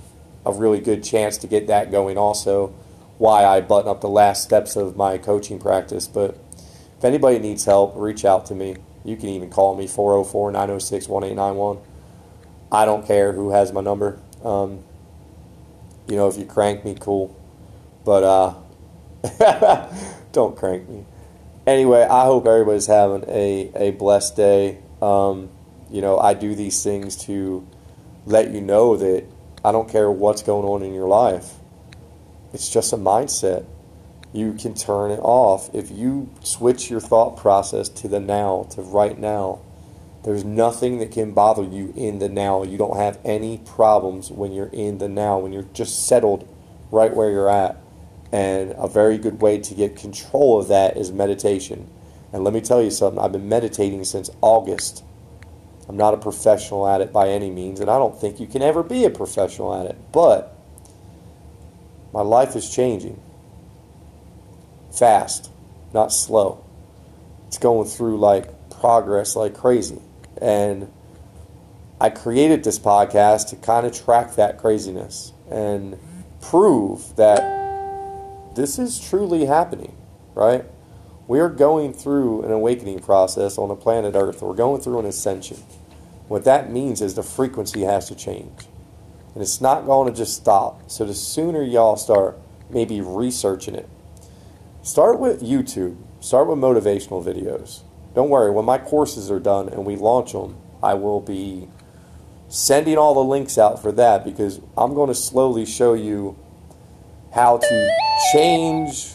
a 0.45 0.53
really 0.53 0.81
good 0.81 1.03
chance 1.03 1.39
to 1.39 1.47
get 1.47 1.67
that 1.69 1.91
going 1.91 2.19
also 2.19 2.75
why 3.17 3.47
I 3.47 3.63
button 3.63 3.91
up 3.91 4.03
the 4.03 4.09
last 4.09 4.43
steps 4.43 4.77
of 4.77 4.99
my 4.99 5.17
coaching 5.17 5.59
practice. 5.59 6.07
But 6.07 6.39
if 6.99 7.05
anybody 7.07 7.39
needs 7.39 7.65
help, 7.65 7.95
reach 7.97 8.27
out 8.27 8.45
to 8.47 8.55
me. 8.55 8.77
You 9.03 9.17
can 9.17 9.31
even 9.31 9.49
call 9.49 9.75
me 9.77 9.87
404 9.87 10.53
906 10.53 11.09
1891. 11.09 11.79
I 12.71 12.85
don't 12.85 13.07
care 13.07 13.33
who 13.33 13.53
has 13.53 13.73
my 13.73 13.81
number. 13.81 14.21
Um, 14.45 14.85
you 16.11 16.17
know, 16.17 16.29
if 16.29 16.37
you 16.37 16.45
crank 16.45 16.85
me, 16.85 16.97
cool. 16.99 17.37
But 18.05 18.25
uh, 18.25 19.89
don't 20.33 20.57
crank 20.57 20.89
me. 20.89 21.05
Anyway, 21.67 22.03
I 22.03 22.25
hope 22.25 22.47
everybody's 22.47 22.87
having 22.87 23.25
a, 23.29 23.71
a 23.77 23.91
blessed 23.93 24.35
day. 24.35 24.79
Um, 25.01 25.51
you 25.89 26.01
know, 26.03 26.19
I 26.19 26.35
do 26.35 26.55
these 26.55 26.83
things 26.83 27.17
to 27.25 27.67
let 28.27 28.51
you 28.51 28.61
know 28.61 28.97
that 28.97 29.25
I 29.65 29.73
don't 29.73 29.89
care 29.89 30.11
what's 30.11 30.43
going 30.43 30.67
on 30.67 30.83
in 30.83 30.95
your 30.95 31.07
life. 31.07 31.55
It's 32.53 32.69
just 32.69 32.93
a 32.93 32.97
mindset. 32.97 33.65
You 34.33 34.55
can 34.55 34.75
turn 34.75 35.11
it 35.11 35.21
off. 35.21 35.73
If 35.75 35.91
you 35.91 36.31
switch 36.43 36.91
your 36.91 37.01
thought 37.01 37.37
process 37.37 37.89
to 37.89 38.09
the 38.09 38.21
now, 38.21 38.67
to 38.71 38.83
right 38.83 39.19
now, 39.19 39.61
there's 40.23 40.45
nothing 40.45 40.99
that 40.99 41.13
can 41.13 41.33
bother 41.33 41.63
you 41.63 41.93
in 41.97 42.19
the 42.19 42.29
now. 42.29 42.63
You 42.63 42.77
don't 42.77 42.97
have 42.97 43.19
any 43.25 43.59
problems 43.59 44.31
when 44.31 44.53
you're 44.53 44.71
in 44.73 44.99
the 44.99 45.09
now, 45.09 45.39
when 45.39 45.53
you're 45.53 45.69
just 45.73 46.07
settled 46.07 46.47
right 46.91 47.15
where 47.15 47.31
you're 47.31 47.49
at. 47.49 47.77
And 48.33 48.75
a 48.77 48.87
very 48.87 49.19
good 49.19 49.41
way 49.41 49.59
to 49.59 49.75
get 49.75 49.97
control 49.97 50.61
of 50.61 50.69
that 50.69 50.97
is 50.97 51.11
meditation. 51.11 51.89
And 52.33 52.45
let 52.45 52.55
me 52.55 52.61
tell 52.61 52.83
you 52.83 52.91
something, 52.91 53.21
I've 53.21 53.33
been 53.33 53.49
meditating 53.49 54.05
since 54.05 54.31
August. 54.41 55.03
I'm 55.89 55.97
not 55.97 56.15
a 56.15 56.19
professional 56.19 56.87
at 56.87 57.01
it 57.01 57.13
by 57.13 57.29
any 57.31 57.51
means, 57.51 57.81
and 57.81 57.91
I 57.91 57.99
don't 57.99 58.17
think 58.21 58.39
you 58.39 58.47
can 58.47 58.63
ever 58.63 58.83
be 58.83 59.05
a 59.05 59.11
professional 59.11 59.75
at 59.75 59.87
it. 59.87 59.97
But 60.13 60.57
my 62.13 62.21
life 62.21 62.55
is 62.55 62.71
changing 62.71 63.21
fast, 64.93 65.51
not 65.93 66.13
slow. 66.13 66.65
It's 67.49 67.59
going 67.59 67.89
through 67.89 68.19
like 68.19 68.71
progress 68.71 69.35
like 69.35 69.55
crazy. 69.55 70.01
And 70.41 70.91
I 72.01 72.11
created 72.11 72.65
this 72.65 72.79
podcast 72.79 73.51
to 73.51 73.57
kind 73.57 73.87
of 73.87 73.93
track 73.93 74.37
that 74.37 74.59
craziness 74.59 75.33
and 75.51 75.99
prove 76.41 77.15
that 77.17 78.55
this 78.55 78.79
is 78.79 78.99
truly 78.99 79.45
happening, 79.45 79.95
right? 80.35 80.65
We 81.29 81.41
are 81.41 81.49
going 81.49 81.93
through 81.93 82.43
an 82.43 82.51
awakening 82.51 83.01
process 83.01 83.59
on 83.59 83.69
the 83.69 83.77
planet 83.77 84.15
Earth. 84.17 84.43
We're 84.43 84.55
going 84.55 84.81
through 84.81 85.01
an 85.01 85.07
ascension. 85.07 85.59
What 86.29 86.45
that 86.45 86.71
means 86.71 87.03
is 87.03 87.15
the 87.15 87.23
frequency 87.23 87.83
has 87.83 88.09
to 88.09 88.15
change. 88.15 88.67
And 89.35 89.43
it's 89.43 89.61
not 89.61 89.87
going 89.87 90.11
to 90.11 90.17
just 90.17 90.35
stop. 90.35 90.91
So 90.91 91.05
the 91.05 91.15
sooner 91.15 91.63
y'all 91.63 91.97
start 91.97 92.39
maybe 92.69 93.01
researching 93.01 93.75
it, 93.75 93.89
start 94.83 95.19
with 95.19 95.43
YouTube. 95.43 95.97
Start 96.21 96.49
with 96.49 96.59
motivational 96.59 97.25
videos. 97.25 97.81
Don't 98.15 98.29
worry, 98.29 98.51
when 98.51 98.65
my 98.65 98.79
courses 98.79 99.31
are 99.31 99.41
done 99.41 99.69
and 99.69 99.85
we 99.85 99.97
launch 99.97 100.33
them, 100.33 100.57
I 100.83 100.95
will 100.95 101.21
be 101.21 101.69
sending 102.49 102.99
all 102.99 103.15
the 103.15 103.23
links 103.23 103.57
out 103.59 103.81
for 103.81 103.93
that 103.93 104.25
because 104.25 104.61
I'm 104.77 104.95
going 104.95 105.09
to 105.09 105.15
slowly 105.15 105.65
show 105.65 105.95
you 105.95 106.37
how 107.33 107.59
to 107.59 107.91
change 108.33 109.15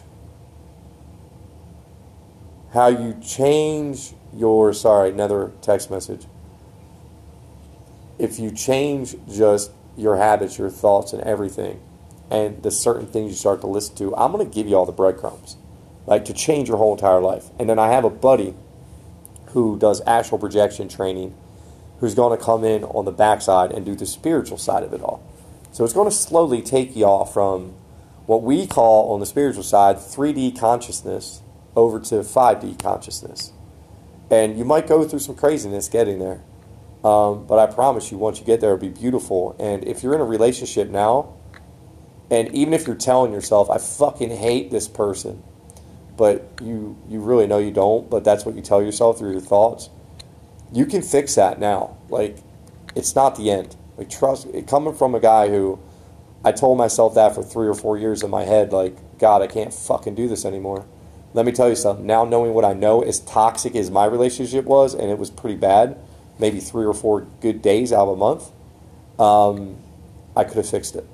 how 2.72 2.88
you 2.88 3.18
change 3.22 4.14
your 4.34 4.74
sorry 4.74 5.10
another 5.10 5.52
text 5.62 5.90
message. 5.90 6.26
If 8.18 8.40
you 8.40 8.52
change 8.52 9.16
just 9.30 9.72
your 9.98 10.18
habits 10.18 10.58
your 10.58 10.70
thoughts 10.70 11.14
and 11.14 11.22
everything 11.24 11.80
and 12.30 12.62
the 12.64 12.72
certain 12.72 13.08
things 13.08 13.32
you 13.32 13.36
start 13.36 13.62
to 13.62 13.68
listen 13.68 13.96
to 13.96 14.16
i'm 14.16 14.32
going 14.32 14.46
to 14.46 14.54
give 14.54 14.68
you 14.68 14.76
all 14.76 14.86
the 14.86 14.92
breadcrumbs 14.92 15.58
like 16.06 16.26
to 16.26 16.34
change 16.34 16.68
your 16.68 16.78
whole 16.78 16.94
entire 16.94 17.22
life. 17.22 17.46
And 17.60 17.70
then 17.70 17.80
i 17.80 17.90
have 17.90 18.04
a 18.04 18.10
buddy 18.10 18.54
who 19.56 19.80
does 19.80 20.02
astral 20.02 20.38
projection 20.38 20.88
training 20.88 21.36
who's 22.00 22.14
going 22.14 22.38
to 22.38 22.46
come 22.46 22.64
in 22.64 22.84
on 22.84 23.06
the 23.06 23.12
backside 23.12 23.72
and 23.72 23.84
do 23.84 23.96
the 23.96 24.06
spiritual 24.06 24.60
side 24.60 24.84
of 24.84 24.94
it 24.94 25.02
all 25.02 25.28
so 25.72 25.84
it's 25.84 25.94
going 25.94 26.10
to 26.10 26.16
slowly 26.16 26.62
take 26.62 26.96
y'all 26.96 27.26
from 27.26 27.74
what 28.28 28.44
we 28.44 28.68
call 28.68 29.12
on 29.12 29.20
the 29.20 29.26
spiritual 29.26 29.64
side 29.64 29.98
3d 29.98 30.60
consciousness 30.60 31.42
over 31.76 32.00
to 32.00 32.16
5D 32.16 32.82
consciousness. 32.82 33.52
And 34.32 34.58
you 34.58 34.66
might 34.66 34.88
go 34.88 35.04
through 35.08 35.20
some 35.20 35.36
craziness 35.36 35.88
getting 35.88 36.20
there. 36.20 36.42
Um, 37.04 37.46
but 37.46 37.60
I 37.60 37.72
promise 37.72 38.12
you, 38.12 38.18
once 38.18 38.40
you 38.40 38.46
get 38.46 38.62
there, 38.62 38.74
it'll 38.74 38.82
be 38.82 38.90
beautiful. 38.90 39.56
And 39.60 39.84
if 39.86 40.02
you're 40.02 40.16
in 40.16 40.22
a 40.22 40.26
relationship 40.26 40.90
now, 40.90 41.34
and 42.32 42.54
even 42.56 42.74
if 42.74 42.88
you're 42.88 42.96
telling 42.96 43.32
yourself, 43.32 43.70
I 43.70 43.78
fucking 43.78 44.32
hate 44.32 44.72
this 44.72 44.88
person, 44.88 45.44
but 46.18 46.48
you, 46.62 46.98
you 47.10 47.20
really 47.20 47.48
know 47.48 47.58
you 47.58 47.72
don't, 47.72 48.10
but 48.10 48.24
that's 48.24 48.46
what 48.46 48.56
you 48.56 48.62
tell 48.62 48.82
yourself 48.82 49.20
through 49.20 49.32
your 49.32 49.42
thoughts, 49.42 49.90
you 50.74 50.86
can 50.86 51.02
fix 51.02 51.36
that 51.36 51.60
now. 51.60 51.98
Like, 52.10 52.38
it's 52.96 53.16
not 53.16 53.36
the 53.36 53.52
end. 53.52 53.76
Like, 53.98 54.10
trust, 54.10 54.48
coming 54.68 54.94
from 54.94 55.16
a 55.16 55.20
guy 55.20 55.50
who 55.50 55.80
I 56.44 56.52
told 56.52 56.78
myself 56.78 57.16
that 57.16 57.36
for 57.36 57.44
three 57.44 57.68
or 57.68 57.74
four 57.74 57.98
years 57.98 58.24
in 58.24 58.30
my 58.30 58.44
head, 58.44 58.72
like, 58.72 58.98
God, 59.20 59.42
I 59.42 59.48
can't 59.48 59.74
fucking 59.74 60.16
do 60.16 60.28
this 60.28 60.46
anymore 60.46 60.86
let 61.36 61.46
me 61.46 61.52
tell 61.52 61.68
you 61.68 61.76
something. 61.76 62.06
Now 62.06 62.24
knowing 62.24 62.54
what 62.54 62.64
I 62.64 62.72
know, 62.72 63.02
as 63.02 63.20
toxic 63.20 63.76
as 63.76 63.92
my 63.92 64.06
relationship 64.06 64.64
was, 64.64 64.94
and 64.94 65.12
it 65.12 65.18
was 65.18 65.30
pretty 65.30 65.58
bad, 65.58 65.98
maybe 66.40 66.62
three 66.62 66.86
or 66.86 66.94
four 66.94 67.28
good 67.42 67.62
days 67.62 67.92
out 67.92 68.08
of 68.08 68.10
a 68.10 68.16
month, 68.16 68.52
um, 69.20 69.76
I 70.34 70.46
could 70.46 70.56
have 70.56 70.70
fixed 70.70 70.96
it, 70.96 71.06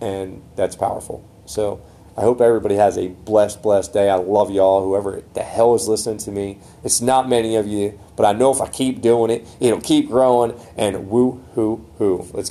and 0.00 0.40
that's 0.56 0.76
powerful. 0.76 1.22
So 1.44 1.82
I 2.20 2.22
hope 2.22 2.42
everybody 2.42 2.74
has 2.74 2.98
a 2.98 3.08
blessed, 3.08 3.62
blessed 3.62 3.94
day. 3.94 4.10
I 4.10 4.16
love 4.16 4.50
y'all. 4.50 4.84
Whoever 4.84 5.22
the 5.32 5.42
hell 5.42 5.74
is 5.74 5.88
listening 5.88 6.18
to 6.18 6.30
me, 6.30 6.58
it's 6.84 7.00
not 7.00 7.30
many 7.30 7.56
of 7.56 7.66
you, 7.66 7.98
but 8.14 8.26
I 8.26 8.34
know 8.34 8.52
if 8.52 8.60
I 8.60 8.68
keep 8.68 9.00
doing 9.00 9.30
it, 9.30 9.48
it'll 9.58 9.80
keep 9.80 10.10
growing. 10.10 10.52
And 10.76 11.08
woo 11.08 11.42
hoo 11.54 11.82
hoo. 11.96 12.28
Let's 12.34 12.34
get. 12.34 12.48